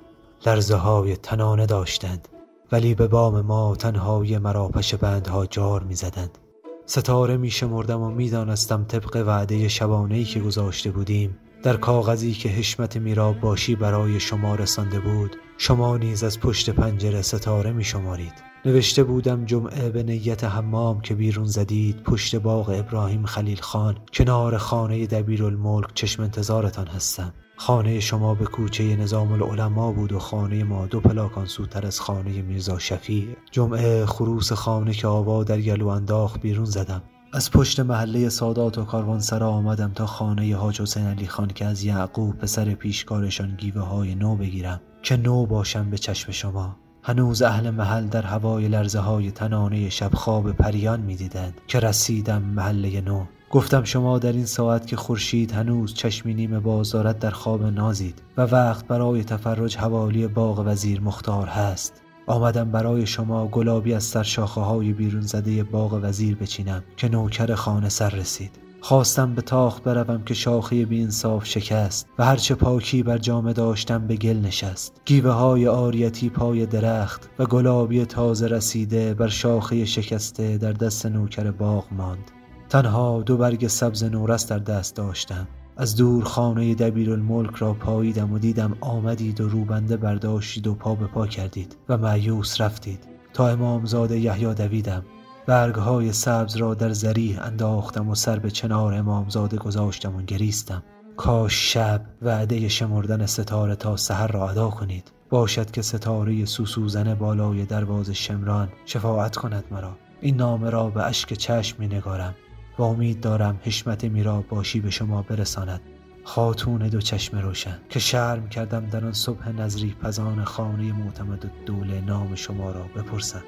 لرزه 0.47 0.77
های 0.77 1.17
تنانه 1.17 1.67
داشتند 1.67 2.29
ولی 2.73 2.95
به 2.95 3.09
بام 3.09 3.41
ما 3.41 3.77
تنهایی 3.77 4.39
مرا 4.39 4.69
پشه 4.69 4.97
بندها 4.97 5.47
جار 5.47 5.83
می 5.83 5.95
زدند. 5.95 6.39
ستاره 6.87 7.37
می 7.37 7.51
شمردم 7.51 8.03
و 8.03 8.11
می 8.11 8.31
دانستم 8.31 8.85
طبق 8.85 9.25
وعده 9.27 9.69
شبانهی 9.69 10.25
که 10.25 10.41
گذاشته 10.41 10.91
بودیم 10.91 11.39
در 11.63 11.77
کاغذی 11.77 12.33
که 12.33 12.49
حشمت 12.49 12.97
میرا 12.97 13.33
باشی 13.33 13.77
برای 13.77 14.21
شما 14.21 14.55
رسانده 14.55 15.01
بود 15.01 15.37
شما 15.59 15.97
نیز 15.97 16.25
از 16.25 16.41
پشت 16.41 16.71
پنجره 16.71 17.23
ستاره 17.23 17.73
می 17.73 17.85
شمارید 17.85 18.52
نوشته 18.65 19.05
بودم 19.05 19.45
جمعه 19.45 19.91
به 19.91 20.03
نیت 20.03 20.45
حمام 20.45 21.01
که 21.01 21.15
بیرون 21.15 21.45
زدید 21.45 22.03
پشت 22.03 22.37
باغ 22.37 22.69
ابراهیم 22.69 23.27
خلیل 23.27 23.61
خان 23.61 23.99
کنار 24.13 24.59
خانه 24.59 25.07
دبیر 25.07 25.45
الملک 25.45 25.95
چشم 25.95 26.23
انتظارتان 26.23 26.87
هستم. 26.87 27.33
خانه 27.57 28.01
شما 28.01 28.35
به 28.35 28.45
کوچه 28.45 28.97
نظام 28.97 29.33
العلماء 29.33 29.93
بود 29.93 30.13
و 30.13 30.19
خانه 30.19 30.65
ما 30.65 30.87
دو 30.87 31.01
پلاکان 31.01 31.47
سوتر 31.47 31.87
از 31.87 32.01
خانه 32.01 32.43
میرزا 32.43 32.79
شفیع. 32.79 33.37
جمعه 33.51 34.07
خروس 34.07 34.53
خانه 34.53 34.93
که 34.93 35.07
آوا 35.07 35.45
در 35.45 35.61
گلو 35.61 35.89
انداخت 35.89 36.41
بیرون 36.41 36.65
زدم. 36.65 37.03
از 37.33 37.51
پشت 37.51 37.81
محله 37.81 38.29
سادات 38.29 38.79
و 38.79 38.85
کاروانسرا 38.85 39.51
آمدم 39.51 39.93
تا 39.95 40.07
خانه 40.07 40.57
حاج 40.57 40.81
حسین 40.81 41.07
علی 41.07 41.27
خان 41.27 41.49
که 41.49 41.65
از 41.65 41.85
یعقوب 41.85 42.39
پسر 42.39 42.75
پیشکارشان 42.75 43.57
گیوه 43.57 43.83
های 43.83 44.15
نو 44.15 44.37
بگیرم. 44.37 44.81
که 45.03 45.17
نو 45.17 45.47
باشم 45.47 45.91
به 45.91 45.99
چشم 45.99 46.33
شما. 46.33 46.77
هنوز 47.05 47.43
اهل 47.43 47.71
محل 47.71 48.07
در 48.07 48.23
هوای 48.23 48.69
لرزه 48.69 48.99
های 48.99 49.31
تنانه 49.31 49.91
شب 49.91 50.15
خواب 50.15 50.53
پریان 50.53 51.01
می 51.01 51.17
دیدند 51.17 51.61
که 51.67 51.81
رسیدم 51.81 52.43
محله 52.43 53.01
نو. 53.01 53.25
گفتم 53.51 53.85
شما 53.85 54.19
در 54.19 54.33
این 54.33 54.47
ساعت 54.47 54.87
که 54.87 54.97
خورشید 54.97 55.53
هنوز 55.53 55.95
چشمی 55.95 56.35
نیمه 56.35 56.61
باز 56.61 56.93
دارد 56.93 57.19
در 57.19 57.31
خواب 57.31 57.65
نازید 57.65 58.23
و 58.37 58.43
وقت 58.43 58.87
برای 58.87 59.25
تفرج 59.25 59.77
حوالی 59.77 60.27
باغ 60.27 60.63
وزیر 60.67 61.01
مختار 61.01 61.47
هست. 61.47 62.03
آمدم 62.27 62.71
برای 62.71 63.07
شما 63.07 63.49
گلابی 63.49 63.95
از 63.95 64.05
سر 64.05 64.23
شاخه 64.23 64.61
های 64.61 64.93
بیرون 64.93 65.23
زده 65.23 65.65
باغ 65.65 66.01
وزیر 66.03 66.37
بچینم 66.37 66.83
که 66.97 67.09
نوکر 67.09 67.55
خانه 67.55 67.89
سر 67.89 68.11
رسید. 68.11 68.51
خواستم 68.85 69.35
به 69.35 69.43
تاخت 69.43 69.83
بروم 69.83 70.23
که 70.23 70.35
شاخه 70.35 70.85
بی 70.85 71.03
انصاف 71.03 71.47
شکست 71.47 72.07
و 72.19 72.25
هرچه 72.25 72.55
پاکی 72.55 73.03
بر 73.03 73.19
جامه 73.19 73.53
داشتم 73.53 74.07
به 74.07 74.17
گل 74.17 74.37
نشست. 74.37 75.01
گیوه 75.05 75.31
های 75.31 75.69
آریتی 75.69 76.31
پای 76.31 76.67
درخت 76.67 77.31
و 77.39 77.47
گلابی 77.47 78.05
تازه 78.05 78.47
رسیده 78.47 79.15
بر 79.15 79.29
شاخه 79.29 79.85
شکسته 79.85 80.59
در 80.59 80.73
دست 80.73 81.07
نوکر 81.07 81.51
باغ 81.51 81.85
ماند. 81.93 82.31
تنها 82.69 83.23
دو 83.23 83.37
برگ 83.37 83.67
سبز 83.67 84.05
نورست 84.05 84.51
در 84.51 84.59
دست 84.59 84.97
داشتم. 84.97 85.49
از 85.77 85.97
دور 85.97 86.25
خانه 86.25 86.75
دبیر 86.75 87.11
الملک 87.11 87.55
را 87.55 87.75
پاییدم 87.75 88.33
و 88.33 88.39
دیدم 88.39 88.77
آمدید 88.81 89.41
و 89.41 89.49
روبنده 89.49 89.97
برداشتید 89.97 90.67
و 90.67 90.75
پا 90.75 90.95
به 90.95 91.07
پا 91.07 91.27
کردید 91.27 91.77
و 91.89 91.99
معیوس 91.99 92.61
رفتید. 92.61 93.09
تا 93.33 93.49
امامزاده 93.49 94.19
یحیی 94.19 94.55
دویدم. 94.55 95.03
برگهای 95.47 96.13
سبز 96.13 96.57
را 96.57 96.75
در 96.75 96.93
زریح 96.93 97.43
انداختم 97.43 98.09
و 98.09 98.15
سر 98.15 98.39
به 98.39 98.51
چنار 98.51 98.95
امامزاده 98.95 99.57
گذاشتم 99.57 100.17
و 100.17 100.23
گریستم. 100.23 100.83
کاش 101.17 101.73
شب 101.73 102.05
وعده 102.23 102.69
شمردن 102.69 103.27
ستاره 103.27 103.77
تا 103.77 103.97
سحر 103.97 104.27
را 104.27 104.49
ادا 104.49 104.71
کنید. 104.71 105.13
باشد 105.31 105.71
که 105.71 105.83
ستاره 105.83 106.45
سوسوزن 106.45 107.15
بالای 107.15 107.65
درواز 107.65 108.11
شمران 108.11 108.69
شفاعت 108.85 109.37
کند 109.37 109.65
مرا. 109.71 109.97
این 110.21 110.37
نامه 110.37 110.71
را 110.71 110.91
به 110.91 111.03
اشک 111.03 111.33
چشم 111.33 111.77
می 111.79 111.87
نگارم 111.87 112.35
و 112.79 112.83
امید 112.83 113.21
دارم 113.21 113.61
حشمت 113.63 114.05
میرا 114.05 114.45
باشی 114.49 114.81
به 114.81 114.91
شما 114.91 115.23
برساند. 115.23 115.81
خاتون 116.25 116.89
دو 116.89 117.01
چشم 117.01 117.39
روشن. 117.39 117.79
که 117.89 117.99
شرم 117.99 118.49
کردم 118.49 118.87
در 118.87 119.05
آن 119.05 119.13
صبح 119.13 119.49
نظری 119.49 119.97
پزان 120.03 120.45
خانه 120.45 120.93
معتمد 120.93 121.51
دوله 121.67 122.01
نام 122.01 122.35
شما 122.35 122.71
را 122.71 122.83
بپرسم. 122.97 123.43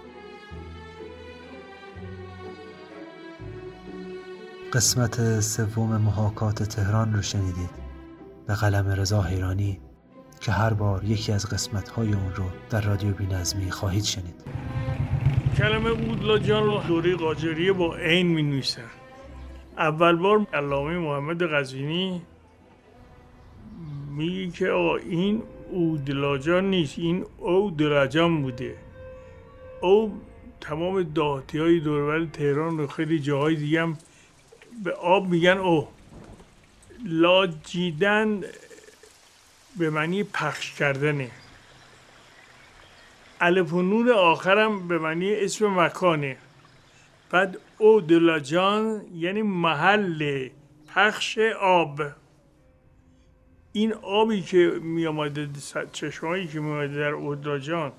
قسمت 4.74 5.40
سوم 5.40 5.96
محاکات 5.96 6.62
تهران 6.62 7.12
رو 7.14 7.22
شنیدید. 7.22 7.70
به 8.46 8.54
قلم 8.54 8.88
رضا 8.88 9.22
حیرانی 9.22 9.80
که 10.40 10.52
هر 10.52 10.72
بار 10.72 11.04
یکی 11.04 11.32
از 11.32 11.46
قسمت 11.46 11.88
های 11.88 12.08
اون 12.08 12.34
رو 12.34 12.44
در 12.70 12.80
رادیو 12.80 13.12
بینظمی 13.12 13.70
خواهید 13.70 14.04
شنید. 14.04 14.34
کلمه 15.56 15.90
اودلا 15.90 16.38
جان 16.38 16.64
رو 16.64 16.82
دوره 16.88 17.16
قاجریه 17.16 17.72
با 17.72 17.96
عین 17.96 18.26
می 18.26 18.42
نویسن 18.42 18.90
اول 19.78 20.16
بار 20.16 20.46
علامه 20.52 20.98
محمد 20.98 21.42
قزوینی 21.42 22.22
میگه 24.16 24.50
که 24.50 24.68
آقا 24.68 24.96
این 24.96 25.42
اودلاجان 25.70 26.70
نیست 26.70 26.98
این 26.98 27.24
اودلاجان 27.38 28.42
بوده. 28.42 28.76
او 29.80 30.20
تمام 30.60 31.02
داهتی 31.02 31.58
های 31.58 31.80
دوربر 31.80 32.24
تهران 32.24 32.78
رو 32.78 32.86
خیلی 32.86 33.18
جاهای 33.18 33.56
دیگه 33.56 33.82
هم 33.82 33.96
به 34.82 34.92
آب 34.92 35.28
میگن 35.28 35.58
او 35.58 35.88
لاجیدن 37.04 38.40
به 39.78 39.90
معنی 39.90 40.24
پخش 40.24 40.74
کردنه. 40.74 41.30
الف 43.40 43.72
و 43.72 43.82
نور 43.82 44.12
آخرم 44.12 44.88
به 44.88 44.98
معنی 44.98 45.34
اسم 45.34 45.80
مکانه. 45.80 46.36
بعد 47.30 47.58
او 47.78 48.00
دلاجان 48.00 49.02
یعنی 49.14 49.42
محل 49.42 50.48
پخش 50.94 51.38
آب. 51.60 52.02
این 53.72 53.92
آبی 53.92 54.42
که 54.42 54.78
می 54.82 55.06
آمده 55.06 55.48
چشمایی 55.92 56.46
که 56.46 56.60
می 56.60 56.70
آمده 56.70 56.94
در 56.94 57.12
اودلاجان 57.12 57.92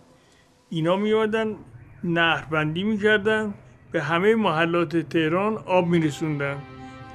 اینا 0.69 0.95
می 0.95 1.13
آمدن 1.13 1.55
نهربندی 2.03 2.83
می 2.83 2.97
کردن 2.97 3.53
به 3.95 4.03
همه 4.03 4.35
محلات 4.35 4.97
تهران 4.97 5.57
آب 5.65 5.87
میرسوندن. 5.87 6.55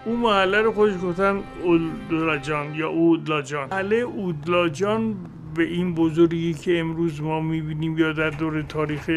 اون 0.05 0.17
محله 0.17 0.63
رو 0.63 0.73
خوش 0.73 0.93
گفتن 1.03 1.39
اودلاجان 1.63 2.75
یا 2.75 2.89
اودلاجان. 2.89 3.69
محله 3.69 3.97
اودلاجان 3.97 5.17
به 5.55 5.63
این 5.63 5.95
بزرگی 5.95 6.55
که 6.55 6.79
امروز 6.79 7.23
ما 7.23 7.41
می‌بینیم 7.41 7.99
یا 7.99 8.13
در 8.13 8.31
دور 8.31 8.63
تاریخ 8.63 9.11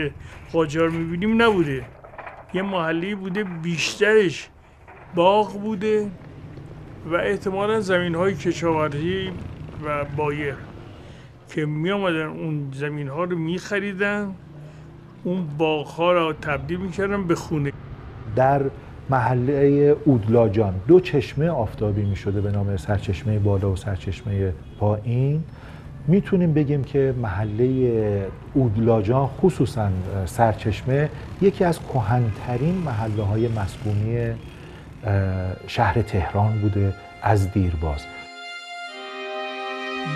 قاجار 0.54 0.89
می‌بینیم 0.89 1.41
نبوده. 1.41 1.86
یه 2.54 2.62
محله 2.62 3.15
بوده 3.15 3.43
بیشترش 3.43 4.49
باغ 5.15 5.62
بوده 5.62 6.12
و 7.12 7.15
احتمالا 7.15 7.80
زمین 7.80 8.15
های 8.15 8.36
کشاورزی 8.36 9.32
و 9.86 10.06
بایر 10.17 10.56
که 11.49 11.65
می 11.65 11.91
آمدن 11.91 12.26
اون 12.26 12.71
زمین 12.73 13.08
ها 13.08 13.23
رو 13.23 13.38
می 13.38 13.58
خریدن 13.58 14.36
اون 15.23 15.47
باغ 15.57 15.88
ها 15.88 16.12
را 16.12 16.33
تبدیل 16.33 16.79
می‌کردن 16.79 17.27
به 17.27 17.36
خونه. 17.36 17.71
در 18.36 18.62
محله 19.09 19.95
اودلاجان 20.05 20.73
دو 20.88 20.99
چشمه 20.99 21.49
آفتابی 21.49 22.01
می 22.01 22.15
شده 22.15 22.41
به 22.41 22.51
نام 22.51 22.77
سرچشمه 22.77 23.39
بالا 23.39 23.71
و 23.71 23.75
سرچشمه 23.75 24.53
پایین. 24.79 25.43
می‌تونیم 26.07 26.53
بگیم 26.53 26.83
که 26.83 27.13
محله 27.21 28.23
اودلاجان 28.53 29.27
خصوصا 29.27 29.89
سرچشمه 30.25 31.09
یکی 31.41 31.63
از 31.63 31.79
کهنترین 31.79 32.75
محله 32.75 33.23
های 33.23 33.47
مسکونی 33.47 34.33
شهر 35.67 36.01
تهران 36.01 36.59
بوده 36.62 36.93
از 37.21 37.51
دیرباز. 37.51 38.05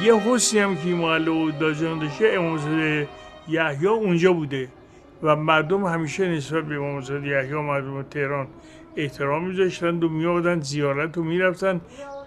یه 0.04 0.16
حسی 0.16 0.60
هم 0.60 0.76
که 0.76 0.90
محله 0.90 1.30
اودلاجان 1.30 2.00
داشته 2.00 2.26
امامزاده 2.34 3.08
یحیی 3.48 3.88
اونجا 3.88 4.34
بوده. 4.34 4.68
و 5.24 5.36
مردم 5.36 5.86
همیشه 5.86 6.30
نسبت 6.30 6.64
به 6.64 6.76
امامزاده 6.76 7.28
یحیی 7.28 7.54
مردم 7.54 8.04
تهران 8.04 8.48
احترام 8.96 9.48
میذاشتند 9.48 10.04
و 10.04 10.10
میآمدند 10.10 10.64
زیارت 10.64 11.18
و 11.18 11.24
می‌رفتن 11.24 11.82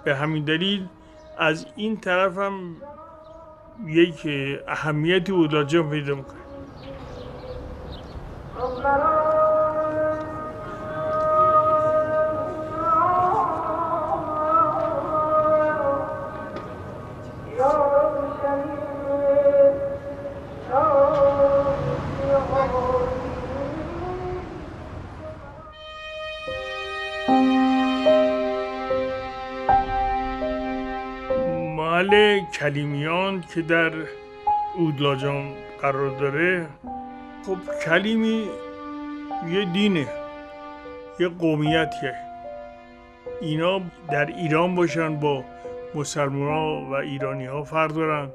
به 0.05 0.15
همین 0.15 0.45
دلیل 0.45 0.87
از 1.39 1.67
این 1.77 1.97
طرف 1.97 2.39
هم 2.39 2.77
یک 3.87 4.29
اهمیتی 4.69 5.33
اودلاجان 5.33 5.91
پیدا 5.91 6.15
می‌کنه. 6.15 6.41
کلیمیان 32.61 33.45
که 33.55 33.63
در 33.63 33.93
اودلاجان 34.77 35.53
قرار 35.81 36.19
داره 36.19 36.69
خب 37.47 37.59
کلیمی 37.85 38.49
یه 39.51 39.65
دینه 39.65 40.07
یه 41.21 41.29
قومیتیه. 41.29 42.15
اینا 43.41 43.81
در 44.11 44.27
ایران 44.27 44.75
باشن 44.75 45.17
با 45.21 45.45
مسلمان 45.95 46.49
ها 46.49 46.87
و 46.91 46.95
ایرانی 46.95 47.47
ها 47.47 47.63
فرق 47.63 47.93
دارن. 47.93 48.31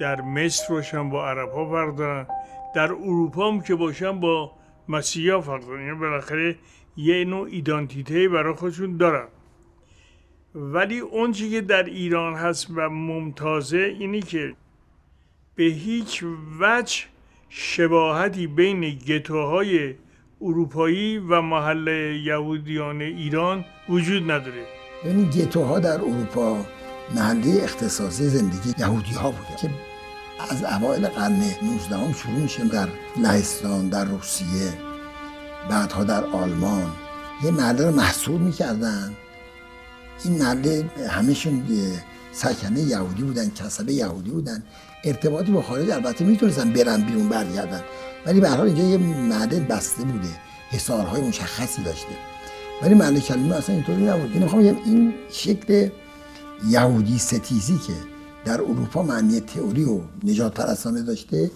در 0.00 0.20
مصر 0.20 0.74
باشن 0.74 1.10
با 1.10 1.28
عرب 1.28 1.52
ها 1.52 1.70
فرق 1.70 1.96
دارن. 1.96 2.26
در 2.74 2.92
اروپا 2.92 3.50
هم 3.50 3.60
که 3.60 3.74
باشن 3.74 4.20
با 4.20 4.52
مسیحی 4.88 5.30
ها 5.30 5.40
فرق 5.40 5.66
دارن. 5.66 5.86
یعنی 5.86 5.98
بالاخره 5.98 6.56
یه 6.96 7.24
نوع 7.24 7.48
ایدانتیته 7.50 8.28
برای 8.28 8.54
خودشون 8.54 8.96
دارن. 8.96 9.28
ولی 10.54 10.98
اون 10.98 11.32
که 11.32 11.60
در 11.60 11.84
ایران 11.84 12.34
هست 12.34 12.66
و 12.74 12.88
ممتازه 12.88 13.78
اینی 13.78 14.20
که 14.20 14.54
به 15.54 15.64
هیچ 15.64 16.24
وجه 16.60 17.04
شباهتی 17.48 18.46
بین 18.46 18.80
گتوهای 18.80 19.94
اروپایی 20.40 21.18
و 21.18 21.40
محل 21.40 21.88
یهودیان 22.24 23.02
ایران 23.02 23.64
وجود 23.88 24.30
نداره. 24.30 24.66
یعنی 25.04 25.24
گتوها 25.24 25.78
در 25.78 26.00
اروپا 26.00 26.66
محله 27.14 27.62
اختصاصی 27.62 28.28
زندگی 28.28 28.74
یهودی 28.78 29.14
ها 29.14 29.30
بوده 29.30 29.56
که 29.60 29.70
از 30.50 30.64
اوایل 30.64 31.08
قرن 31.08 31.40
19 31.62 31.96
هم 31.96 32.12
شروع 32.12 32.38
میشه 32.38 32.64
در 32.68 32.88
لهستان 33.16 33.88
در 33.88 34.04
روسیه 34.04 34.72
بعدها 35.70 36.04
در 36.04 36.24
آلمان. 36.24 36.92
یه 37.44 37.50
محله 37.50 37.84
رو 37.86 37.96
محصول 37.96 38.40
می‌کردن. 38.40 39.16
این 40.24 40.38
محله 40.38 40.90
همشون 41.08 41.62
سکنه 42.32 42.80
یهودی 42.80 43.22
بودن 43.22 43.50
کسبه 43.50 43.92
یهودی 43.92 44.30
بودن. 44.30 44.62
ارتباطی 45.04 45.52
با 45.52 45.62
خارج 45.62 45.90
البته 45.90 46.24
می‌تونستن 46.24 46.72
برن 46.72 47.02
بیرون 47.02 47.28
برگردن. 47.28 47.80
ولی 48.26 48.40
به 48.40 48.48
حال 48.48 48.66
اینجا 48.66 48.82
یه 48.82 48.96
محله 48.98 49.60
بسته 49.60 50.04
بوده. 50.04 50.28
حسارهای 50.70 51.22
مشخصی 51.22 51.82
داشته. 51.82 52.14
ولی 52.82 52.94
محله 52.94 53.20
کلمه 53.20 53.56
اصلا 53.56 53.74
اینطوری 53.74 54.04
نبود. 54.04 54.30
این 54.32 54.42
می‌خوام 54.42 54.62
این 54.62 55.14
شکل 55.30 55.88
یهودی 56.68 57.18
ستیزی 57.18 57.78
که 57.86 57.92
در 58.44 58.60
اروپا 58.60 59.02
معنی 59.02 59.40
تئوری 59.40 59.84
و 59.84 60.00
نجات 60.24 60.54
پرستانه 60.54 61.02
داشته 61.02 61.50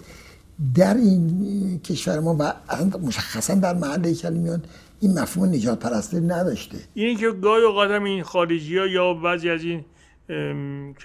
در 0.75 0.93
این 0.93 1.79
کشور 1.79 2.19
ما 2.19 2.35
و 2.39 2.53
مشخصا 3.01 3.53
در 3.53 3.73
محله 3.73 4.13
کلمیان 4.13 4.63
این 4.99 5.19
مفهوم 5.19 5.49
نجات 5.49 5.79
پرستی 5.79 6.19
نداشته. 6.19 6.77
اینی 6.93 7.15
که 7.15 7.31
گاهی 7.31 7.63
اوقات 7.63 7.91
این 7.91 8.23
خارجی 8.23 8.77
ها 8.77 8.87
یا 8.87 9.13
بعضی 9.13 9.49
از 9.49 9.63
این 9.63 9.85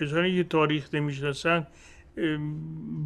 کسانی 0.00 0.36
که 0.36 0.44
تاریخ 0.44 0.94
نمی‌شناسن 0.94 1.66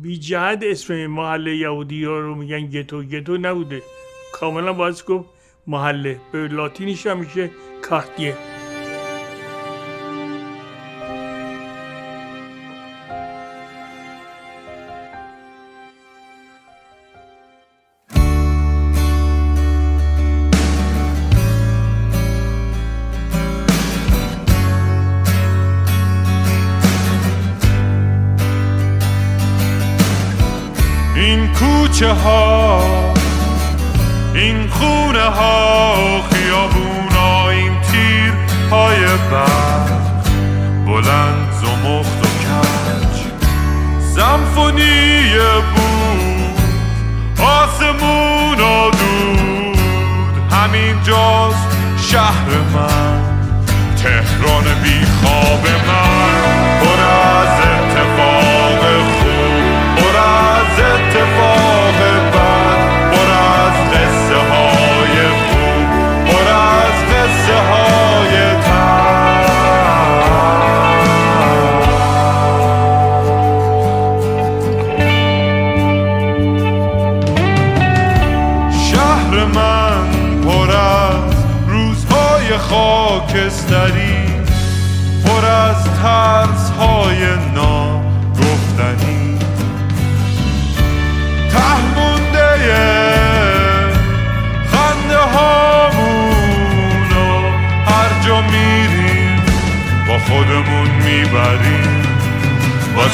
بی 0.03 0.19
جهت 0.19 0.59
اسم 0.63 1.07
محله 1.07 1.57
یهودی 1.57 2.05
ها 2.05 2.19
رو 2.19 2.35
میگن 2.35 2.67
گتو. 2.67 3.03
گتو 3.03 3.37
نبوده. 3.37 3.83
کاملا 4.33 4.73
باید 4.73 5.05
گفت 5.05 5.29
محله. 5.67 6.21
به 6.33 6.49
لاتینیش 6.49 7.07
هم 7.07 7.19
میشه 7.19 7.51
کارتیه. 7.83 8.37
کوچه 31.97 32.13
ها 32.13 32.81
این 34.35 34.69
خونه 34.69 35.25
ها 35.25 35.95
خیابونا 36.31 37.49
این 37.51 37.73
تیر 37.81 38.33
های 38.71 39.01
برق 39.31 39.91
بلند 40.87 41.53
زمخت 41.53 42.19
و 42.23 42.29
کج. 42.43 43.17
سمفونی 44.17 45.31
بود 45.75 46.61
آسمون 47.47 48.61
و 48.61 48.91
دود. 48.91 49.79
همین 50.53 51.03
جاست 51.03 51.69
شهر 52.11 52.51
من 52.75 53.21
تهران 54.03 54.65
بی 54.83 55.07
خواب 55.07 55.67
من. 55.89 56.16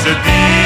واسه 0.02 0.14
دیدارها 0.14 0.61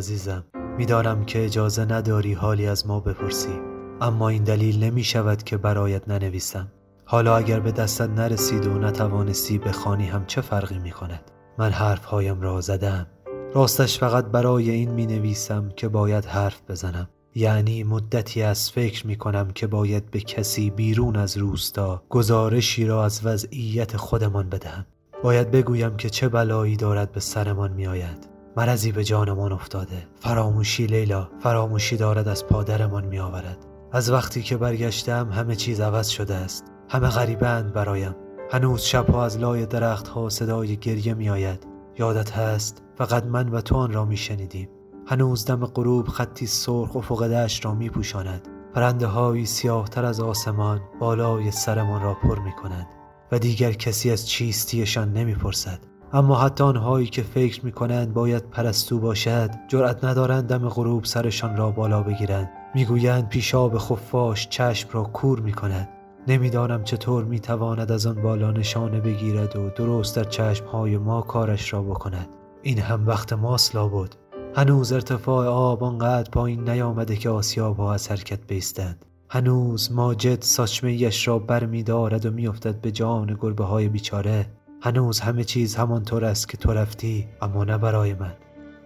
عزیزم 0.00 0.44
می‌دانم 0.78 1.24
که 1.24 1.44
اجازه 1.44 1.84
نداری 1.84 2.32
حالی 2.32 2.66
از 2.66 2.86
ما 2.86 3.00
بپرسی. 3.00 3.60
اما 4.00 4.28
این 4.28 4.44
دلیل 4.44 4.84
نمی 4.84 5.04
شود 5.04 5.42
که 5.42 5.56
برایت 5.56 6.08
ننویسم. 6.08 6.72
حالا 7.04 7.36
اگر 7.36 7.60
به 7.60 7.72
دستت 7.72 8.10
نرسید 8.10 8.66
و 8.66 8.78
نتوانستی 8.78 9.58
بخوانی 9.58 10.06
هم 10.06 10.26
چه 10.26 10.40
فرقی 10.40 10.78
می 10.78 10.90
کند 10.90 11.30
من 11.58 11.70
حرفهایم 11.70 12.40
را 12.40 12.60
زدم 12.60 13.06
راستش 13.54 13.98
فقط 13.98 14.24
برای 14.24 14.70
این 14.70 14.90
می 14.90 15.06
نویسم 15.06 15.68
که 15.76 15.88
باید 15.88 16.24
حرف 16.24 16.60
بزنم. 16.68 17.08
یعنی 17.34 17.84
مدتی 17.84 18.42
از 18.42 18.70
فکر 18.70 19.06
می 19.06 19.16
کنم 19.16 19.50
که 19.50 19.66
باید 19.66 20.10
به 20.10 20.20
کسی 20.20 20.70
بیرون 20.70 21.16
از 21.16 21.36
روستا 21.36 22.02
گزارشی 22.08 22.86
را 22.86 23.04
از 23.04 23.20
وضعیت 23.24 23.96
خودمان 23.96 24.48
بدهم. 24.48 24.86
باید 25.22 25.50
بگویم 25.50 25.96
که 25.96 26.10
چه 26.10 26.28
بلایی 26.28 26.76
دارد 26.76 27.12
به 27.12 27.20
سرمان 27.20 27.72
می 27.72 27.86
آید 27.86 28.29
مرضی 28.56 28.92
به 28.92 29.04
جانمان 29.04 29.52
افتاده. 29.52 30.06
فراموشی 30.20 30.86
لیلا 30.86 31.28
فراموشی 31.40 31.96
دارد 31.96 32.28
از 32.28 32.46
پادرمان 32.46 33.04
می 33.04 33.18
آورد 33.18 33.66
از 33.92 34.10
وقتی 34.10 34.42
که 34.42 34.56
برگشتم 34.56 35.32
همه 35.32 35.56
چیز 35.56 35.80
عوض 35.80 36.08
شده 36.08 36.34
است. 36.34 36.64
همه 36.88 37.08
غریبند 37.08 37.72
برایم. 37.72 38.14
هنوز 38.52 38.82
شبها 38.82 39.24
از 39.24 39.38
لای 39.38 39.66
درختها 39.66 40.28
صدای 40.28 40.76
گریه 40.76 41.14
می 41.14 41.30
آید 41.30 41.66
یادت 41.98 42.32
هست؟ 42.32 42.82
فقط 42.98 43.24
من 43.24 43.48
و 43.48 43.60
تو 43.60 43.76
آن 43.76 43.92
را 43.92 44.04
می 44.04 44.16
شنیدیم 44.16 44.68
هنوز 45.06 45.44
دم 45.44 45.66
غروب 45.66 46.08
خطی 46.08 46.46
سرخ 46.46 46.96
افق 46.96 47.28
دشت 47.28 47.64
را 47.64 47.74
می 47.74 47.90
پوشاند 47.90 48.48
پرنده 48.74 49.06
هایی 49.06 49.46
سیاه 49.46 49.88
تر 49.88 50.04
از 50.04 50.20
آسمان 50.20 50.80
بالای 51.00 51.50
سرمان 51.50 52.02
را 52.02 52.14
پر 52.14 52.38
می 52.38 52.52
کنند 52.52 52.86
و 53.32 53.38
دیگر 53.38 53.72
کسی 53.72 54.10
از 54.10 54.28
چیستیشان 54.28 55.12
نمی 55.12 55.34
پرسد 55.34 55.78
اما 56.12 56.36
حتی 56.36 56.64
آنهایی 56.64 57.06
که 57.06 57.22
فکر 57.22 57.64
می 57.64 57.72
کنند 57.72 58.14
باید 58.14 58.50
پرستو 58.50 58.98
باشد 58.98 59.50
جرأت 59.68 60.04
ندارند 60.04 60.48
دم 60.48 60.68
غروب 60.68 61.04
سرشان 61.04 61.56
را 61.56 61.70
بالا 61.70 62.02
بگیرند. 62.02 62.50
می‌گویند 62.74 63.28
پیشاب 63.28 63.78
خفاش 63.78 64.48
چشم 64.48 64.88
را 64.92 65.02
کور 65.02 65.40
می 65.40 65.52
کند 65.52 65.88
نمی‌دانم 66.28 66.84
چطور 66.84 67.24
می 67.24 67.40
تواند 67.40 67.92
از 67.92 68.06
آن 68.06 68.22
بالا 68.22 68.50
نشانه 68.50 69.00
بگیرد 69.00 69.56
و 69.56 69.70
درست 69.70 70.16
در 70.16 70.24
چشمهای 70.24 70.98
ما 70.98 71.22
کارش 71.22 71.72
را 71.72 71.82
بکند. 71.82 72.28
این 72.62 72.78
هم 72.78 73.06
وقت 73.06 73.32
ماست 73.32 73.74
لابد. 73.74 74.16
هنوز 74.54 74.92
ارتفاع 74.92 75.46
آب 75.46 75.84
آنقدر 75.84 76.30
پایین 76.30 76.70
نیامده 76.70 77.16
که 77.16 77.30
آسیاب 77.30 77.76
ها 77.76 77.94
از 77.94 78.10
حرکت 78.10 78.46
بیستند. 78.46 79.04
هنوز 79.28 79.92
ماجد 79.92 80.42
ساچمه 80.42 81.10
را 81.26 81.38
بر 81.38 81.66
می 81.66 81.82
دارد 81.82 82.26
و 82.26 82.30
میافتد 82.30 82.80
به 82.80 82.90
جان 82.90 83.36
گربه 83.40 83.64
های 83.64 83.88
بیچاره. 83.88 84.46
هنوز 84.82 85.20
همه 85.20 85.44
چیز 85.44 85.76
همانطور 85.76 86.24
است 86.24 86.48
که 86.48 86.56
تو 86.56 86.72
رفتی 86.72 87.28
اما 87.42 87.64
نه 87.64 87.78
برای 87.78 88.14
من. 88.14 88.32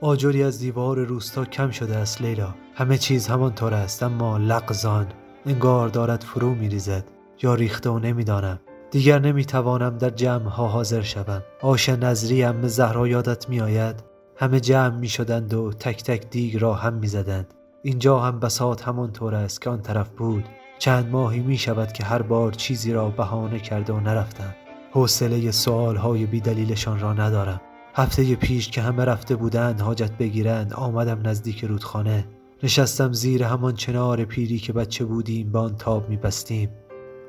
آجری 0.00 0.42
از 0.42 0.58
دیوار 0.58 0.98
روستا 0.98 1.44
کم 1.44 1.70
شده 1.70 1.96
است 1.96 2.22
لیلا. 2.22 2.54
همه 2.74 2.98
چیز 2.98 3.26
همانطور 3.26 3.74
است 3.74 4.02
اما 4.02 4.38
لغزان. 4.38 5.06
انگار 5.46 5.88
دارد 5.88 6.22
فرو 6.22 6.54
می 6.54 6.68
ریزد 6.68 7.04
یا 7.42 7.54
ریخته 7.54 7.90
و 7.90 7.98
نمی‌دانم. 7.98 8.58
دیگر 8.90 9.18
نمی‌توانم 9.18 9.98
در 9.98 10.10
جمع 10.10 10.48
ها 10.48 10.68
حاضر 10.68 11.02
شوم. 11.02 11.42
آش 11.62 11.88
نظری 11.88 12.44
ام 12.44 12.66
زهرا 12.66 13.08
یادت 13.08 13.48
میآید. 13.48 14.04
همه 14.36 14.60
جمع 14.60 14.96
می 14.96 15.08
شدند 15.08 15.54
و 15.54 15.72
تک 15.72 16.02
تک 16.02 16.30
دیگ 16.30 16.56
را 16.56 16.74
هم 16.74 16.94
می 16.94 17.06
زدند. 17.06 17.54
اینجا 17.82 18.20
هم 18.20 18.40
بساط 18.40 18.82
همانطور 18.82 19.34
است 19.34 19.62
که 19.62 19.70
آن 19.70 19.82
طرف 19.82 20.08
بود. 20.08 20.44
چند 20.78 21.10
ماهی 21.10 21.40
می 21.40 21.56
شود 21.56 21.92
که 21.92 22.04
هر 22.04 22.22
بار 22.22 22.52
چیزی 22.52 22.92
را 22.92 23.08
بهانه 23.08 23.58
کرده 23.58 23.92
و 23.92 24.00
نرفتم. 24.00 24.54
حوصله 24.94 25.50
سوال 25.50 25.96
های 25.96 26.26
بی 26.26 26.40
دلیلشان 26.40 27.00
را 27.00 27.12
ندارم. 27.12 27.60
هفته 27.94 28.34
پیش 28.34 28.70
که 28.70 28.82
همه 28.82 29.04
رفته 29.04 29.36
بودند 29.36 29.80
حاجت 29.80 30.12
بگیرند 30.12 30.72
آمدم 30.72 31.28
نزدیک 31.28 31.64
رودخانه. 31.64 32.26
نشستم 32.62 33.12
زیر 33.12 33.44
همان 33.44 33.74
چنار 33.74 34.24
پیری 34.24 34.58
که 34.58 34.72
بچه 34.72 35.04
بودیم 35.04 35.52
با 35.52 35.60
آن 35.60 35.76
تاب 35.76 36.08
میبستیم. 36.08 36.68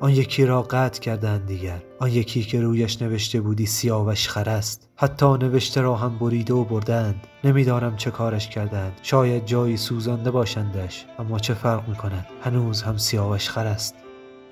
آن 0.01 0.12
یکی 0.12 0.45
را 0.45 0.62
قطع 0.62 0.99
کردند 0.99 1.45
دیگر. 1.45 1.84
آن 1.99 2.12
یکی 2.12 2.43
که 2.43 2.62
رویش 2.62 3.01
نوشته 3.01 3.41
بودی 3.41 3.65
سیاوش 3.65 4.30
خر 4.30 4.49
است 4.49 4.89
حتی 4.95 5.25
نوشته 5.25 5.82
را 5.82 5.95
هم 5.95 6.17
بریده 6.17 6.54
و 6.54 6.63
بردند. 6.63 7.28
نمی‌دانم 7.43 7.95
چه 7.95 8.12
کارش 8.12 8.49
کردند. 8.49 8.99
شاید 9.01 9.45
جایی 9.45 9.78
سوزانده 9.78 10.32
باشندش 10.32 11.06
اما 11.19 11.39
چه 11.39 11.54
فرق 11.54 11.89
می‌کند؟ 11.89 12.25
هنوز 12.43 12.82
هم 12.82 12.97
سیاوش 12.97 13.49
خر 13.49 13.65
است 13.65 13.95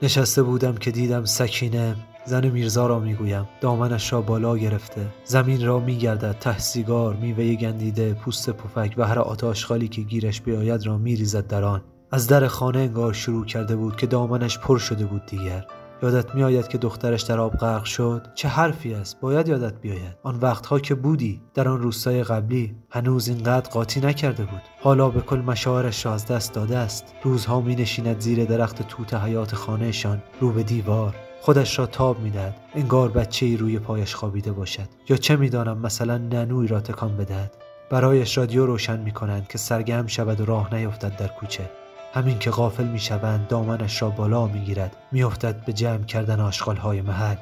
نشسته 0.02 0.44
بودم 0.44 0.76
که 0.76 0.92
دیدم 0.92 1.26
سکینه 1.26 1.96
زن 2.26 2.50
میرزا 2.50 2.88
را 2.88 3.00
می‌گویم. 3.00 3.48
دامنش 3.62 4.14
را 4.14 4.22
بالا 4.22 4.58
گرفته. 4.58 5.06
زمین 5.24 5.66
را 5.66 5.80
میگردد. 5.80 6.38
ته 6.40 6.58
سیگار 6.58 7.16
میوه 7.16 7.56
گندیده 7.56 8.14
پوست 8.14 8.50
پفک 8.50 8.94
و 8.98 9.08
هر 9.08 9.20
آتاشخالی 9.20 9.88
که 9.88 10.02
گیرش 10.02 10.42
بیاید 10.42 10.86
را 10.86 10.98
میریزد 10.98 11.48
در 11.48 11.64
آن. 11.64 11.82
از 12.12 12.28
در 12.28 12.48
خانه 12.48 12.80
انگار 12.80 13.14
شروع 13.14 13.46
کرده 13.46 13.76
بود 13.76 13.96
که 13.96 14.08
دامنش 14.08 14.60
پر 14.60 14.78
شده 14.78 15.06
بود 15.06 15.26
دیگر. 15.26 15.66
یادت 16.04 16.36
میآید 16.36 16.68
که 16.68 16.78
دخترش 16.78 17.22
در 17.22 17.40
آب 17.40 17.58
غرق 17.58 17.84
شد؟ 17.84 18.28
چه 18.36 18.48
حرفی 18.48 18.94
است؟ 18.94 19.20
باید 19.20 19.48
یادت 19.48 19.82
بیاید. 19.82 20.18
آن 20.24 20.40
وقتها 20.40 20.80
که 20.80 20.96
بودی. 20.96 21.42
در 21.54 21.68
آن 21.68 21.82
روستای 21.82 22.24
قبلی. 22.24 22.76
هنوز 22.90 23.28
اینقدر 23.28 23.70
قاطی 23.70 24.00
نکرده 24.00 24.46
بود. 24.46 24.62
حالا 24.82 25.10
به 25.10 25.22
کل 25.22 25.38
مشاعرش 25.40 26.06
را 26.06 26.14
از 26.14 26.26
دست 26.26 26.54
داده 26.54 26.78
است. 26.78 27.06
روزها 27.24 27.62
می 27.62 27.76
نشیند 27.76 28.20
زیر 28.20 28.46
درخت 28.46 28.88
توت 28.88 29.14
حیات 29.14 29.56
خانهشان. 29.56 30.22
رو 30.40 30.52
به 30.52 30.64
دیوار. 30.64 31.16
خودش 31.46 31.80
را 31.80 31.86
تاب 31.86 32.20
می‌دهد. 32.20 32.56
انگار 32.76 33.12
بچه 33.12 33.46
ای 33.46 33.58
روی 33.58 33.80
پایش 33.80 34.16
خوابیده 34.16 34.52
باشد. 34.52 34.90
یا 35.10 35.18
چه 35.18 35.36
می‌دانم 35.36 35.78
مثلا 35.78 36.18
ننوی 36.18 36.68
را 36.68 36.80
تکان 36.80 37.18
بدهد. 37.18 37.54
برایش 37.90 38.38
رادیو 38.38 38.66
روشن 38.66 39.00
می 39.00 39.12
کنند 39.12 39.48
که 39.48 39.58
سرگرم 39.58 40.08
شود 40.08 40.42
و 40.42 40.46
راه 40.46 40.76
نیفتد 40.76 41.16
در 41.16 41.28
کوچه. 41.28 41.70
همین 42.14 42.40
که 42.40 42.52
غافل 42.52 42.84
می 42.88 43.00
شوند 43.00 43.48
دامنش 43.48 44.02
را 44.02 44.10
بالا 44.10 44.48
می 44.48 44.60
گیرد 44.60 44.96
به 45.66 45.74
جمع 45.74 46.04
کردن 46.04 46.40
آشغال 46.40 46.78
های 46.78 47.02
محل. 47.02 47.36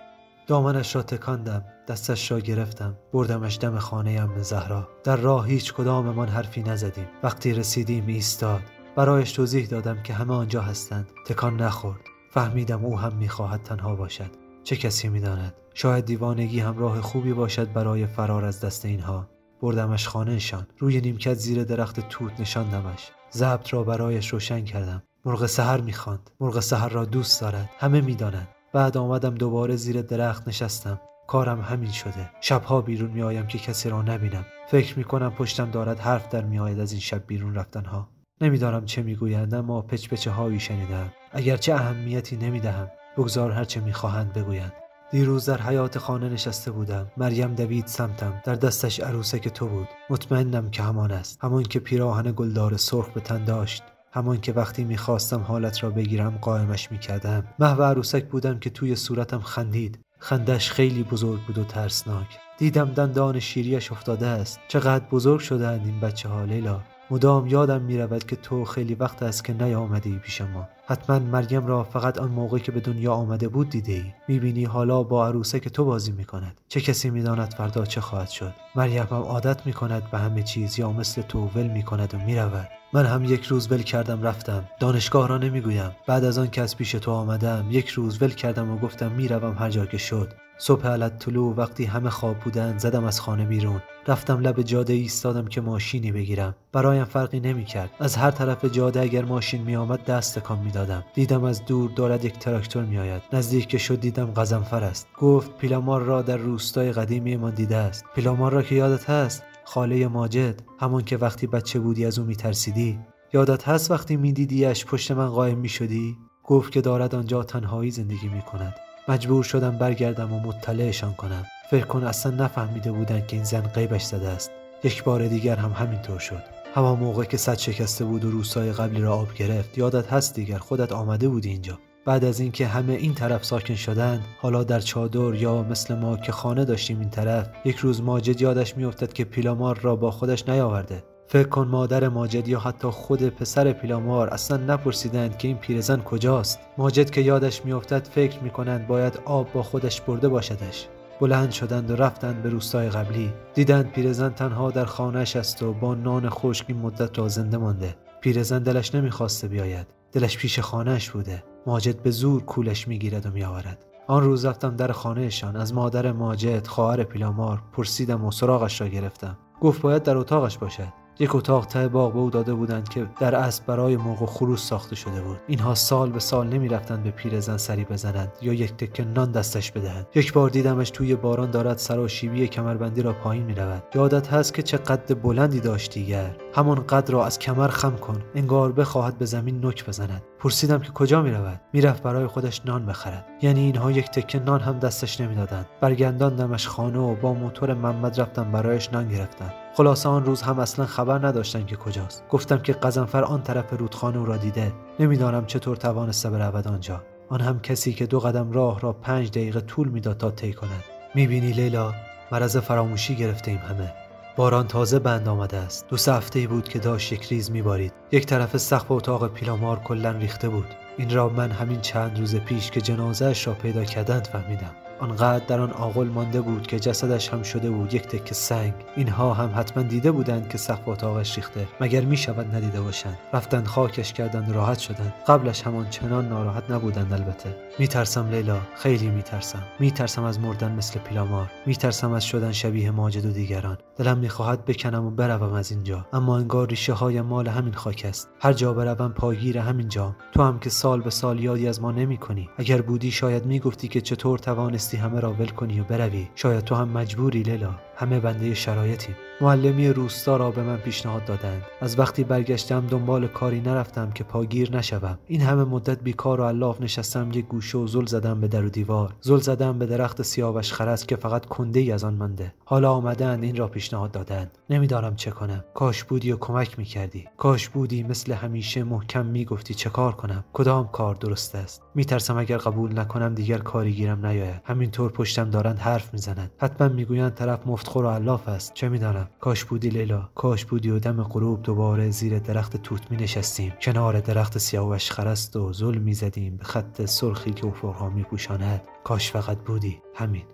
دامنش 0.48 0.96
را 0.96 1.02
تکاندم 1.02 1.64
دستش 1.88 2.32
را 2.32 2.40
گرفتم. 2.40 2.96
بردمش 3.14 3.58
دم 3.62 3.80
خانه 3.80 4.12
ام 4.12 4.42
زهرا. 4.42 4.88
در 5.04 5.16
راه 5.16 5.48
هیچ 5.48 5.74
کداممان 5.74 6.28
حرفی 6.28 6.64
نزدیم. 6.64 7.08
وقتی 7.24 7.54
رسیدیم 7.54 8.08
ایستاد. 8.08 8.62
برایش 8.96 9.32
توضیح 9.32 9.68
دادم 9.68 10.04
که 10.04 10.14
همه 10.14 10.34
آنجا 10.34 10.62
هستند. 10.62 11.08
تکان 11.28 11.62
نخورد. 11.62 12.11
فهمیدم 12.34 12.86
او 12.86 13.00
هم 13.00 13.14
می‌خواهد 13.16 13.64
تنها 13.64 13.96
باشد. 13.96 14.30
چه 14.64 14.76
کسی 14.76 15.10
می‌داند؟ 15.10 15.54
شاید 15.74 16.06
دیوانگی 16.06 16.60
هم 16.60 16.78
راه 16.78 17.02
خوبی 17.02 17.34
باشد 17.34 17.74
برای 17.74 18.08
فرار 18.08 18.46
از 18.46 18.62
دست 18.62 18.86
اینها. 18.86 19.30
بردمش 19.62 20.08
خانهشان 20.08 20.68
روی 20.80 21.02
نیمکت 21.02 21.34
زیر 21.34 21.64
درخت 21.64 22.10
توت 22.10 22.40
نشاندمش. 22.40 23.12
ضبط 23.34 23.74
را 23.74 23.84
برایش 23.84 24.28
روشن 24.28 24.66
کردم. 24.66 25.04
مرغ 25.26 25.46
سحر 25.46 25.82
می‌خواند. 25.82 26.32
مرغ 26.40 26.60
سحر 26.60 26.90
را 26.90 27.06
دوست 27.06 27.42
دارد. 27.42 27.70
همه 27.80 28.02
می‌دانند 28.02 28.48
بعد 28.74 28.98
آمدم 28.98 29.36
دوباره 29.36 29.76
زیر 29.76 30.02
درخت 30.02 30.48
نشستم. 30.48 31.02
کارم 31.28 31.62
همین 31.62 31.92
شده. 31.92 32.32
شبها 32.42 32.82
بیرون 32.82 33.12
میآیم 33.12 33.48
که 33.48 33.58
کسی 33.58 33.90
را 33.90 34.02
نبینم. 34.02 34.46
فکر 34.68 34.98
می‌کنم 34.98 35.32
پشتم 35.32 35.72
دارد 35.72 36.00
حرف 36.00 36.30
در 36.30 36.46
میآید 36.46 36.80
از 36.80 36.92
این 36.92 37.02
شب 37.02 37.28
بیرون 37.28 37.56
رفتنها. 37.56 38.10
نمی‌دانم 38.42 38.86
چه 38.86 39.04
می‌گویند 39.04 39.54
اما 39.54 39.82
پچ 39.82 40.10
پچه 40.10 40.32
هایی 40.32 40.60
شنیدم. 40.60 41.12
اگرچه 41.34 41.74
اهمیتی 41.74 42.38
نمی‌دهم 42.38 42.92
بگذار 43.18 43.52
هرچه 43.52 43.80
می‌خواهند 43.80 44.34
بگویند. 44.34 44.74
دیروز 45.12 45.46
در 45.46 45.62
حیات 45.62 45.98
خانه 45.98 46.30
نشسته 46.30 46.72
بودم. 46.72 47.12
مریم 47.18 47.56
دوید 47.56 47.88
سمتم. 47.88 48.42
در 48.46 48.56
دستش 48.56 49.00
عروسک 49.00 49.48
تو 49.48 49.68
بود. 49.68 49.88
مطمئنم 50.10 50.70
که 50.72 50.84
همان 50.84 51.12
است. 51.12 51.40
همان 51.44 51.64
که 51.64 51.80
پیراهن 51.80 52.32
گلدار 52.32 52.78
سرخ 52.78 53.10
به 53.10 53.22
تن 53.22 53.44
داشت. 53.46 53.84
همان 54.14 54.42
که 54.42 54.54
وقتی 54.54 54.84
می‌خواستم 54.84 55.42
حالت 55.42 55.84
را 55.84 55.90
بگیرم 55.90 56.38
قائمش 56.42 56.92
می‌کردم. 56.92 57.44
محو 57.60 57.82
عروسک 57.82 58.26
بودم 58.26 58.60
که 58.60 58.70
توی 58.70 58.96
صورتم 58.96 59.40
خندید. 59.40 60.00
خندش 60.20 60.72
خیلی 60.72 61.04
بزرگ 61.04 61.42
بود 61.42 61.58
و 61.58 61.64
ترسناک. 61.64 62.28
دیدم 62.58 62.86
دندان 62.86 63.40
شیریش 63.40 63.92
افتاده 63.92 64.28
است. 64.28 64.60
چقدر 64.68 65.06
بزرگ 65.12 65.40
شدهاند 65.40 65.86
این 65.86 66.00
بچه 66.00 66.30
ها 66.30 66.44
لیلا. 66.44 66.82
مدام 67.12 67.48
یادم 67.48 67.82
می 67.82 67.98
رود 67.98 68.24
که 68.24 68.36
تو 68.36 68.66
خیلی 68.66 68.96
وقت 68.96 69.24
است 69.24 69.44
که 69.46 69.54
نیامده 69.54 70.18
پیش 70.18 70.42
ما. 70.42 70.70
حتما 70.92 71.20
مریم 71.20 71.68
را 71.68 71.84
فقط 71.84 72.18
آن 72.18 72.32
موقع 72.32 72.60
که 72.60 72.72
به 72.72 72.80
دنیا 72.80 73.14
آمده 73.14 73.48
بود 73.48 73.70
دیده 73.70 73.94
ای. 73.94 74.04
می 74.28 74.40
بینی 74.40 74.64
حالا 74.64 75.04
با 75.04 75.28
عروسه 75.28 75.60
که 75.60 75.70
تو 75.70 75.86
بازی 75.86 76.12
می 76.12 76.26
کند 76.26 76.62
چه 76.68 76.82
کسی 76.82 77.10
می 77.10 77.22
داند 77.22 77.54
فردا 77.54 77.86
چه 77.86 78.02
خواهد 78.02 78.30
شد. 78.30 78.54
مریم 78.76 79.04
هم 79.12 79.18
عادت 79.18 79.66
می 79.66 79.74
کند 79.74 80.12
به 80.12 80.18
همه 80.18 80.44
چیز 80.44 80.80
یا 80.80 80.92
مثل 80.92 81.22
تو 81.22 81.50
ول 81.56 81.68
می 81.68 81.84
کند 81.84 82.14
و 82.14 82.18
می 82.18 82.36
رود 82.36 82.68
من 82.94 83.06
هم 83.06 83.24
یک 83.24 83.44
روز 83.44 83.72
ول 83.72 83.82
کردم 83.82 84.24
رفتم. 84.24 84.64
دانشگاه 84.80 85.28
را 85.28 85.38
نمی‌گویم. 85.38 85.92
بعد 86.08 86.24
از 86.24 86.38
آن 86.38 86.50
که 86.50 86.62
از 86.62 86.78
پیش 86.78 86.92
تو 86.92 87.12
آمدم 87.12 87.66
یک 87.70 87.90
روز 87.90 88.22
ول 88.22 88.32
کردم 88.32 88.72
و 88.72 88.78
گفتم 88.78 89.12
می‌روم 89.12 89.56
هر 89.60 89.70
جا 89.70 89.86
که 89.86 89.98
شد. 89.98 90.34
صبح 90.64 90.88
علت 90.88 91.20
طلوع 91.20 91.56
وقتی 91.56 91.86
همه 91.86 92.10
خواب 92.10 92.40
بودند 92.40 92.80
زدم 92.80 93.06
از 93.06 93.22
خانه 93.22 93.46
بیرون. 93.46 93.82
رفتم 94.08 94.40
لب 94.40 94.62
جاده 94.62 94.94
ایستادم 94.94 95.46
که 95.46 95.62
ماشینی 95.62 96.12
بگیرم. 96.12 96.56
برایم 96.72 97.04
فرقی 97.04 97.40
نمی‌کرد. 97.40 97.90
از 98.00 98.16
هر 98.16 98.32
طرف 98.32 98.66
جاده 98.66 99.02
اگر 99.02 99.26
ماشین 99.26 99.62
میآمد 99.62 100.06
دست 100.06 100.40
تکان 100.40 100.60
می‌دادم. 100.60 101.04
دیدم 101.14 101.44
از 101.44 101.66
دور 101.66 101.92
دارد 101.92 102.26
یک 102.26 102.40
تراکتور 102.40 102.84
میآید. 102.84 103.22
نزدیک 103.34 103.68
که 103.68 103.78
شد 103.78 104.00
دیدم 104.00 104.34
غزنفر 104.36 104.84
است. 104.84 105.08
گفت 105.20 105.58
پیلامار 105.58 106.02
را 106.02 106.22
در 106.22 106.38
روستای 106.38 106.92
قدیمی 106.92 107.38
ما 107.38 107.50
دیده 107.50 107.76
است. 107.76 108.06
پیلامار 108.16 108.52
را 108.52 108.62
که 108.62 108.76
یادت 108.76 109.10
هست؟ 109.10 109.44
خاله 109.66 110.08
ماجد. 110.08 110.62
همان 110.80 111.04
که 111.04 111.18
وقتی 111.18 111.48
بچه 111.48 111.80
بودی 111.80 112.06
از 112.06 112.20
او 112.20 112.26
میترسیدی. 112.26 113.00
یادت 113.34 113.68
هست 113.68 113.92
وقتی 113.92 114.18
میدیدیش 114.18 114.86
پشت 114.86 115.12
من 115.12 115.28
قایم 115.28 115.58
می‌شدی؟ 115.58 116.18
گفت 116.44 116.72
که 116.72 116.82
دارد 116.82 117.16
آنجا 117.16 117.44
تنهایی 117.44 117.92
زندگی 117.92 118.28
می‌کند. 118.28 118.76
مجبور 119.12 119.44
شدم 119.44 119.78
برگردم 119.78 120.34
و 120.34 120.40
مطلعشان 120.40 121.14
کنم. 121.14 121.46
فکر 121.70 121.86
کن 121.86 122.04
اصلا 122.04 122.32
نفهمیده 122.32 122.92
بودند 122.92 123.28
که 123.28 123.36
این 123.36 123.46
زن 123.46 123.62
غیبش 123.62 124.04
زده 124.04 124.28
است. 124.28 124.52
یک 124.84 125.04
بار 125.04 125.28
دیگر 125.28 125.56
هم 125.56 125.72
همینطور 125.72 126.20
شد. 126.20 126.44
همان 126.76 127.00
موقع 127.00 127.24
که 127.24 127.38
صد 127.38 127.58
شکسته 127.58 128.06
بود 128.06 128.26
و 128.26 128.32
روستای 128.32 128.72
قبلی 128.72 129.02
را 129.02 129.14
آب 129.14 129.34
گرفت 129.34 129.78
یادت 129.78 130.14
هست 130.14 130.36
دیگر 130.36 130.58
خودت 130.58 130.92
آمده 130.92 131.30
بودی 131.30 131.50
اینجا. 131.50 131.80
بعد 132.06 132.26
از 132.26 132.40
اینکه 132.40 132.68
همه 132.68 132.94
این 132.94 133.14
طرف 133.14 133.46
ساکن 133.46 133.76
شدند 133.76 134.22
حالا 134.42 134.64
در 134.64 134.80
چادر 134.80 135.34
یا 135.36 135.64
مثل 135.64 135.96
ما 135.96 136.18
که 136.18 136.32
خانه 136.32 136.66
داشتیم 136.66 137.00
این 137.00 137.10
طرف 137.10 137.50
یک 137.66 137.78
روز 137.78 138.02
ماجد 138.02 138.42
یادش 138.42 138.78
میافتد 138.78 139.14
که 139.14 139.24
پیلامار 139.24 139.80
را 139.80 139.96
با 139.96 140.12
خودش 140.12 140.50
نیاورده. 140.50 141.04
فکر 141.32 141.48
کن 141.48 141.68
مادر 141.68 142.08
ماجد 142.08 142.48
یا 142.48 142.60
حتی 142.60 142.88
خود 142.88 143.30
پسر 143.30 143.72
پیلامار 143.72 144.30
اصلا 144.30 144.58
نپرسیدند 144.58 145.38
که 145.38 145.48
این 145.48 145.58
پیرزن 145.58 146.02
کجاست. 146.02 146.60
ماجد 146.78 147.10
که 147.10 147.22
یادش 147.22 147.66
میافتد 147.66 148.08
فکر 148.08 148.40
می‌کنند 148.40 148.88
باید 148.88 149.20
آب 149.26 149.54
با 149.54 149.64
خودش 149.64 150.02
برده 150.02 150.28
باشدش. 150.30 150.88
بلند 151.22 151.52
شدند 151.52 151.92
و 151.92 151.96
رفتند 151.96 152.44
به 152.44 152.50
روستای 152.50 152.90
قبلی. 152.90 153.34
دیدند 153.54 153.92
پیرزن 153.92 154.30
تنها 154.30 154.72
در 154.72 154.86
خانهش 154.86 155.36
است 155.36 155.64
و 155.64 155.74
با 155.74 155.96
نان 155.96 156.30
خشک 156.30 156.66
این 156.68 156.78
مدت 156.78 157.20
را 157.20 157.28
زنده 157.28 157.58
مانده. 157.58 157.96
پیرزن 158.22 158.64
دلش 158.64 158.96
نمی‌خواسته 158.96 159.48
بیاید. 159.48 159.88
دلش 160.12 160.38
پیش 160.38 160.60
خانهش 160.60 161.10
بوده. 161.10 161.44
ماجد 161.68 162.02
به 162.04 162.12
زور 162.12 162.44
کولش 162.44 162.88
می‌گیرد 162.88 163.26
و 163.26 163.30
میآورد. 163.30 163.86
آن 164.08 164.24
روز 164.24 164.46
رفتم 164.46 164.76
در 164.76 164.92
خانهشان. 164.92 165.56
از 165.56 165.74
مادر 165.74 166.12
ماجد 166.12 166.68
خواهر 166.68 167.04
پیلامار 167.04 167.62
پرسیدم 167.74 168.26
و 168.26 168.32
سراغش 168.32 168.82
را 168.82 168.88
گرفتم. 168.88 169.38
گفت 169.62 169.82
باید 169.82 170.04
در 170.04 170.18
اتاقش 170.18 170.58
باشد. 170.58 171.01
یک 171.22 171.36
اتاق 171.36 171.66
ته 171.66 171.88
باغ 171.88 172.14
به 172.14 172.20
او 172.20 172.30
داده 172.30 172.54
بودند 172.54 172.90
که 172.90 173.08
در 173.20 173.36
اسب 173.36 173.66
برای 173.66 173.98
موق 173.98 174.22
و 174.22 174.26
خروس 174.26 174.64
ساخته 174.64 174.96
شده 174.96 175.22
بود. 175.22 175.38
اینها 175.48 175.76
سال 175.76 176.10
به 176.10 176.20
سال 176.20 176.48
نمی 176.48 176.68
رفتند 176.68 177.04
به 177.04 177.12
پیرزن 177.12 177.58
سری 177.58 177.86
بزنند 177.86 178.32
یا 178.42 178.54
یک 178.54 178.74
تکه 178.74 179.04
نان 179.06 179.32
دستش 179.32 179.72
بدهند. 179.72 180.08
یک 180.16 180.34
بار 180.34 180.50
دیدمش 180.50 180.90
توی 180.90 181.16
باران 181.16 181.52
دارد 181.52 181.78
سراشیبی 181.78 182.48
کمربندی 182.48 183.02
را 183.02 183.14
پایین 183.14 183.44
می 183.44 183.54
رود 183.56 183.84
یادت 183.96 184.34
هست 184.34 184.54
که 184.54 184.62
چه 184.62 184.78
قد 184.78 185.22
بلندی 185.22 185.60
داشت 185.60 185.94
دیگر 185.94 186.36
همان 186.56 186.80
قد 186.88 187.10
را 187.10 187.26
از 187.26 187.40
کمر 187.40 187.68
خم 187.68 187.96
کن. 187.96 188.22
انگار 188.36 188.72
بخواهد 188.72 189.18
به 189.18 189.26
زمین 189.26 189.66
نک 189.66 189.86
بزند. 189.86 190.24
پرسیدم 190.40 190.80
که 190.80 190.92
کجا 190.92 191.22
می 191.22 191.32
رود 191.32 191.62
می‌رفت 191.74 192.04
برای 192.04 192.28
خودش 192.28 192.62
نان 192.66 192.86
بخرد. 192.86 193.26
یعنی 193.42 193.60
اینها 193.60 193.92
یک 193.92 194.10
تکه 194.10 194.40
نان 194.40 194.62
هم 194.62 194.80
دستش 194.80 195.22
نمی‌دادند. 195.22 195.66
برگرداندمش 195.82 196.68
خانه 196.68 197.00
و 197.00 197.16
با 197.16 197.34
موتور 197.34 197.74
محمد 197.74 198.22
رفتم 198.22 198.52
برایش 198.52 198.94
نان 198.94 199.10
گرفتم. 199.10 199.54
خلاصه 199.74 200.10
آن 200.10 200.26
روز 200.26 200.42
هم 200.42 200.60
اصلا 200.60 200.86
خبر 200.86 201.28
نداشتن 201.28 201.66
که 201.66 201.76
کجاست. 201.76 202.24
گفتم 202.30 202.58
که 202.58 202.74
قزنفر 202.74 203.24
آن 203.24 203.42
طرف 203.42 203.74
رودخانه 203.74 204.18
او 204.18 204.26
را 204.26 204.38
دیده. 204.38 204.74
نمی‌دانم 205.00 205.46
چطور 205.46 205.76
توانسته 205.76 206.30
برود 206.30 206.68
آنجا. 206.68 207.02
آن 207.30 207.42
هم 207.42 207.60
کسی 207.60 207.94
که 207.94 208.06
دو 208.06 208.20
قدم 208.20 208.52
راه 208.52 208.80
را 208.80 208.94
پنج 208.94 209.30
دقیقه 209.30 209.62
طول 209.62 209.88
می‌داد 209.88 210.18
تا 210.18 210.32
طی 210.32 210.54
کند. 210.54 210.84
می‌بینی 211.16 211.52
لیلا؟ 211.52 211.94
مرض 212.32 212.58
فراموشی 212.58 213.16
گرفته 213.16 213.52
ایم 213.52 213.60
همه. 213.60 213.94
باران 214.36 214.68
تازه 214.68 215.00
بند 215.00 215.28
آمده 215.28 215.58
است. 215.58 215.88
دو 215.88 215.98
سه 215.98 216.14
هفته 216.14 216.48
بود 216.48 216.70
که 216.70 216.80
داشت 216.80 217.12
یک 217.12 217.26
ریز 217.26 217.52
میبارید. 217.52 217.94
یک 218.12 218.26
طرف 218.26 218.58
سقف 218.58 218.92
اتاق 218.92 219.28
پیلامار 219.28 219.80
کلا 219.80 220.12
ریخته 220.12 220.50
بود. 220.50 220.68
این 220.98 221.10
را 221.10 221.30
من 221.30 221.52
همین 221.52 221.82
چند 221.82 222.20
روز 222.20 222.36
پیش 222.36 222.72
که 222.72 222.82
جنازهش 222.82 223.48
را 223.48 223.54
پیدا 223.54 223.84
کردند 223.84 224.28
فهمیدم. 224.28 224.72
آنقدر 225.02 225.46
در 225.46 225.60
آن 225.60 225.72
آغل 225.72 226.08
مانده 226.08 226.42
بود 226.42 226.68
که 226.68 226.80
جسدش 226.80 227.30
هم 227.30 227.44
شده 227.44 227.70
بود 227.70 227.94
یک 227.94 228.08
تکه 228.08 228.34
سنگ. 228.34 228.74
اینها 228.96 229.34
هم 229.34 229.52
حتما 229.56 229.84
دیده 229.84 230.12
بودند 230.12 230.50
که 230.50 230.58
سقف 230.58 230.88
اتاقش 230.88 231.36
ریخته 231.36 231.68
مگر 231.82 232.02
می 232.02 232.18
شود 232.18 232.56
ندیده 232.56 232.82
باشند. 232.82 233.18
رفتند 233.34 233.68
خاکش 233.68 234.14
کردند 234.14 234.52
راحت 234.56 234.80
شدند. 234.80 235.14
قبلش 235.28 235.62
همان 235.62 235.90
چنان 235.90 236.30
ناراحت 236.30 236.72
نبودند 236.72 237.14
البته. 237.14 237.56
میترسم 237.80 238.30
لیلا 238.30 238.58
خیلی 238.76 239.08
میترسم. 239.08 239.64
میترسم 239.80 240.24
از 240.24 240.40
مردن 240.40 240.72
مثل 240.72 241.00
پیلامار. 241.00 241.52
میترسم 241.66 242.12
از 242.12 242.26
شدن 242.26 242.52
شبیه 242.52 242.92
ماجد 242.92 243.26
و 243.26 243.32
دیگران. 243.32 243.78
دلم 243.98 244.18
می‌خواهد 244.18 244.66
بکنم 244.66 245.06
و 245.06 245.12
بروم 245.12 245.54
از 245.54 245.72
اینجا. 245.72 246.06
اما 246.14 246.38
انگار 246.38 246.68
ریشه 246.68 246.94
های 246.94 247.22
مال 247.22 247.48
همین 247.48 247.74
خاک 247.74 248.06
است. 248.10 248.30
هر 248.42 248.54
جا 248.54 248.74
بروم 248.74 249.12
پاگیر 249.12 249.58
همین 249.58 249.88
جا 249.88 250.16
تو 250.32 250.44
هم 250.44 250.60
که 250.60 250.70
سال 250.70 251.02
به 251.02 251.10
سال 251.10 251.40
یادی 251.40 251.68
از 251.68 251.82
ما 251.82 251.92
نمی 251.92 252.18
کنی 252.18 252.50
اگر 252.58 252.82
بودی 252.82 253.12
شاید 253.12 253.46
می‌گفتی 253.46 253.88
که 253.88 254.02
چطور 254.02 254.40
توانستی 254.40 254.91
همه 254.98 255.20
را 255.20 255.34
ول 255.34 255.50
کنی 255.50 255.80
و 255.80 255.84
بروی. 255.84 256.28
شاید 256.36 256.64
تو 256.64 256.76
هم 256.76 256.90
مجبوری 256.90 257.44
لیلا. 257.44 257.76
همه 258.02 258.20
بنده 258.20 258.54
شرایطیم. 258.54 259.16
معلمی 259.42 259.90
روستا 259.90 260.38
را 260.38 260.52
به 260.52 260.64
من 260.64 260.78
پیشنهاد 260.78 261.26
دادند. 261.26 261.62
از 261.82 262.00
وقتی 262.00 262.24
برگشتم 262.24 262.88
دنبال 262.88 263.28
کاری 263.28 263.60
نرفتم 263.62 264.12
که 264.12 264.24
پاگیر 264.24 264.78
نشوم. 264.78 265.18
این 265.28 265.42
همه 265.42 265.64
مدت 265.64 266.02
بیکار 266.02 266.42
و 266.42 266.44
الاف 266.44 266.82
نشستم 266.82 267.32
یک 267.34 267.46
گوشه 267.46 267.78
و 267.78 267.88
زل 267.88 268.06
زدم 268.06 268.42
به 268.42 268.48
در 268.48 268.66
و 268.66 268.70
دیوار. 268.70 269.14
زل 269.22 269.38
زدم 269.38 269.80
به 269.80 269.86
درخت 269.86 270.22
سیاوش 270.22 270.74
خرس 270.74 271.06
که 271.06 271.16
فقط 271.16 271.46
کنده 271.46 271.80
ای 271.80 271.92
از 271.92 272.04
آن 272.04 272.14
مانده. 272.14 272.54
حالا 272.66 272.92
آمدند 272.92 273.44
این 273.44 273.56
را 273.56 273.68
پیشنهاد 273.68 274.12
دادند. 274.12 274.58
نمی‌دانم 274.70 275.16
چه 275.16 275.32
کنم. 275.32 275.64
کاش 275.74 276.04
بودی 276.04 276.32
و 276.32 276.38
کمک 276.38 276.80
می‌کردی. 276.80 277.28
کاش 277.38 277.70
بودی 277.70 278.04
مثل 278.04 278.34
همیشه 278.34 278.84
محکم 278.84 279.26
می‌گفتی 279.26 279.74
چه 279.74 279.90
کار 279.90 280.12
کنم. 280.12 280.44
کدام 280.54 280.88
کار 280.88 281.16
درست 281.16 281.56
است؟ 281.56 281.82
میترسم 281.96 282.38
اگر 282.38 282.58
قبول 282.58 283.00
نکنم 283.00 283.36
دیگر 283.36 283.58
کاری 283.58 283.92
گیرم 283.94 284.26
نیاید. 284.26 284.62
همینطور 284.64 285.12
پشتم 285.12 285.50
دارند 285.50 285.80
حرف 285.80 286.14
می‌زنند. 286.14 286.52
حتما 286.58 286.88
می‌گویند 286.88 287.34
طرف 287.34 287.68
مفتخور 287.92 288.06
و 288.06 288.16
الاف 288.16 288.48
است. 288.48 288.74
چه 288.74 288.90
می‌دانم؟ 288.90 289.30
کاش 289.40 289.66
بودی 289.66 289.90
لیلا. 289.90 290.30
کاش 290.36 290.66
بودی 290.66 290.90
و 290.90 291.00
دم 291.00 291.24
غروب 291.24 291.62
دوباره 291.62 292.10
زیر 292.10 292.40
درخت 292.40 292.78
توت 292.78 293.12
می 293.12 293.18
نشستیم 293.18 293.74
کنار 293.82 294.20
درخت 294.20 294.58
سیاوش 294.58 295.12
خرست 295.12 295.56
و 295.56 295.74
ظل 295.74 295.98
می 295.98 296.14
زدیم 296.14 296.58
به 296.58 296.64
خط 296.64 297.06
سرخی 297.06 297.52
که 297.52 297.68
افقها 297.68 298.10
می 298.10 298.24
پوشاند 298.24 298.82
کاش 299.04 299.32
فقط 299.32 299.58
بودی. 299.58 300.02
همین. 300.16 300.46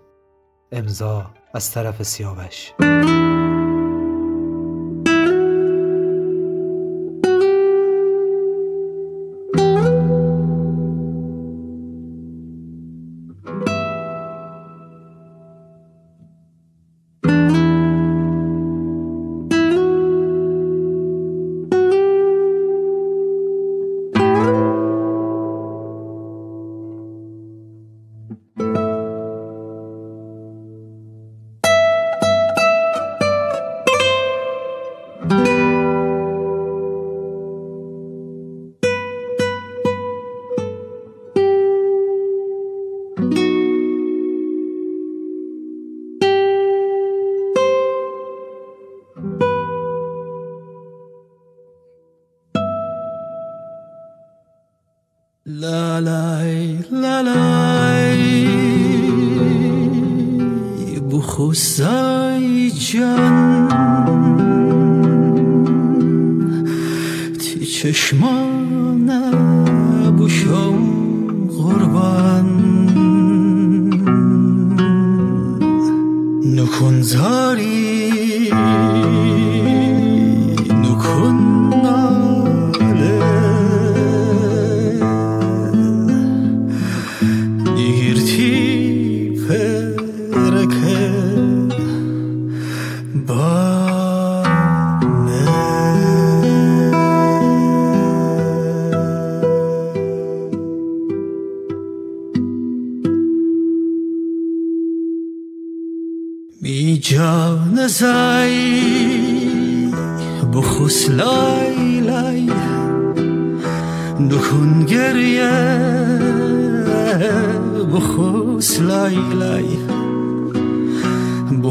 امضا 0.72 1.30
از 1.54 1.72
طرف 1.72 2.02
سیاوش. 2.02 2.72
La 55.50 55.98
lay 55.98 56.76
la 56.92 57.22
lay 57.22 58.20
bu 61.10 61.20
خسای 61.20 62.70
جان 62.70 63.68
تی 67.40 67.66
چشمان 67.66 69.08
بوشم 70.16 70.76
قربان 71.56 72.48
نکن 76.56 77.00
زاری 77.02 77.47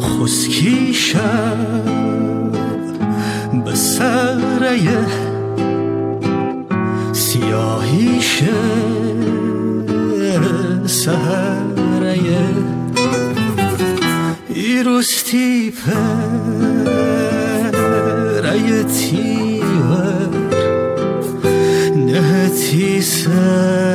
بخوس 0.08 0.48
کی 0.48 0.94
شب 0.94 1.84
به 3.66 3.76
سره 3.76 5.06
سیاهیش 7.14 8.44
سهره 10.86 12.18
ایرستی 14.50 15.72
پرکه 15.72 17.08
يتيغر 18.56 20.30
نهتي 21.96 23.02
سر. 23.02 23.87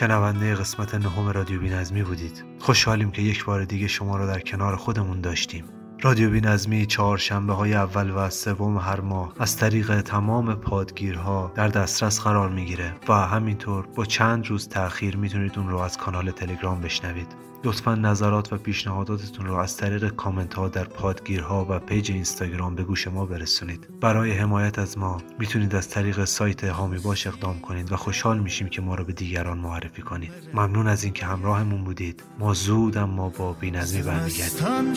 شنونده 0.00 0.54
قسمت 0.54 0.94
نهم 0.94 1.28
رادیو 1.28 1.60
بینظمی 1.60 2.02
بودید. 2.02 2.44
خوشحالیم 2.58 3.10
که 3.10 3.22
یک 3.22 3.44
بار 3.44 3.64
دیگه 3.64 3.88
شما 3.88 4.16
را 4.16 4.26
در 4.26 4.40
کنار 4.40 4.76
خودمون 4.76 5.20
داشتیم. 5.20 5.64
رادیو 6.02 6.30
بینظمی 6.30 6.86
چهارشنبه 6.86 7.52
های 7.52 7.74
اول 7.74 8.10
و 8.10 8.30
سوم 8.30 8.78
هر 8.78 9.00
ماه 9.00 9.32
از 9.38 9.56
طریق 9.56 10.00
تمام 10.00 10.54
پادگیرها 10.54 11.52
در 11.54 11.68
دسترس 11.68 12.20
قرار 12.20 12.48
می‌گیره 12.48 12.94
و 13.08 13.12
همینطور 13.12 13.86
با 13.86 14.04
چند 14.04 14.46
روز 14.46 14.68
تاخیر 14.68 15.16
می‌تونید 15.16 15.58
اون 15.58 15.68
رو 15.68 15.78
از 15.78 15.98
کانال 15.98 16.30
تلگرام 16.30 16.80
بشنوید. 16.80 17.49
لطفا 17.64 17.94
نظرات 17.94 18.52
و 18.52 18.56
پیشنهاداتتون 18.56 19.46
رو 19.46 19.54
از 19.54 19.76
طریق 19.76 20.08
کامنت 20.08 20.54
ها 20.54 20.68
در 20.68 20.84
پادگیرها 20.84 21.66
و 21.70 21.78
page 21.78 22.10
اینستاگرام 22.10 22.74
به 22.74 22.82
گوش 22.82 23.08
ما 23.08 23.26
برسونید. 23.26 24.00
برای 24.00 24.32
حمایت 24.32 24.78
از 24.78 24.98
ما 24.98 25.22
می‌تونید 25.38 25.74
از 25.74 25.88
طریق 25.88 26.24
سایت 26.24 26.64
حامی 26.64 26.98
باش 26.98 27.26
اقدام 27.26 27.60
کنید 27.60 27.92
و 27.92 27.96
خوشحال 27.96 28.38
میشیم 28.38 28.68
که 28.68 28.82
ما 28.82 28.94
رو 28.94 29.04
به 29.04 29.12
دیگران 29.12 29.58
معرفی 29.58 30.02
کنید. 30.02 30.32
ممنون 30.54 30.86
از 30.86 31.04
اینکه 31.04 31.26
همراهمون 31.26 31.84
بودید. 31.84 32.22
ما 32.38 32.54
زود 32.54 32.98
اما 32.98 33.28
با 33.28 33.52
بینظمی 33.52 34.02
برمیگردیم. 34.02 34.94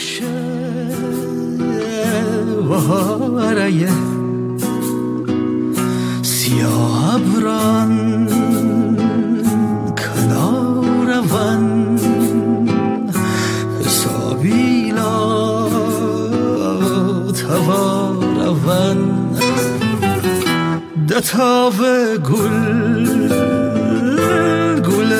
سیاه 6.21 7.15
ابران 7.15 8.22
دتاو 21.13 21.79
گل 22.17 23.07
گل 24.81 25.13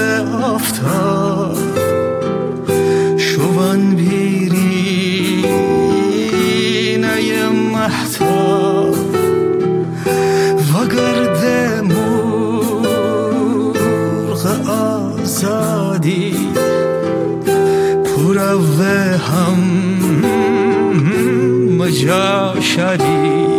آفتاب 0.43 1.57
شوان 3.17 3.95
بیری 3.95 5.45
نی 6.97 7.47
محتاب. 7.73 8.95
و 10.73 10.85
گرد 10.87 11.43
مرغ 11.83 12.93
آزادی 14.69 16.35
پر 18.05 18.37
هم 19.17 19.59
مجا 21.77 22.61
شدی 22.61 23.52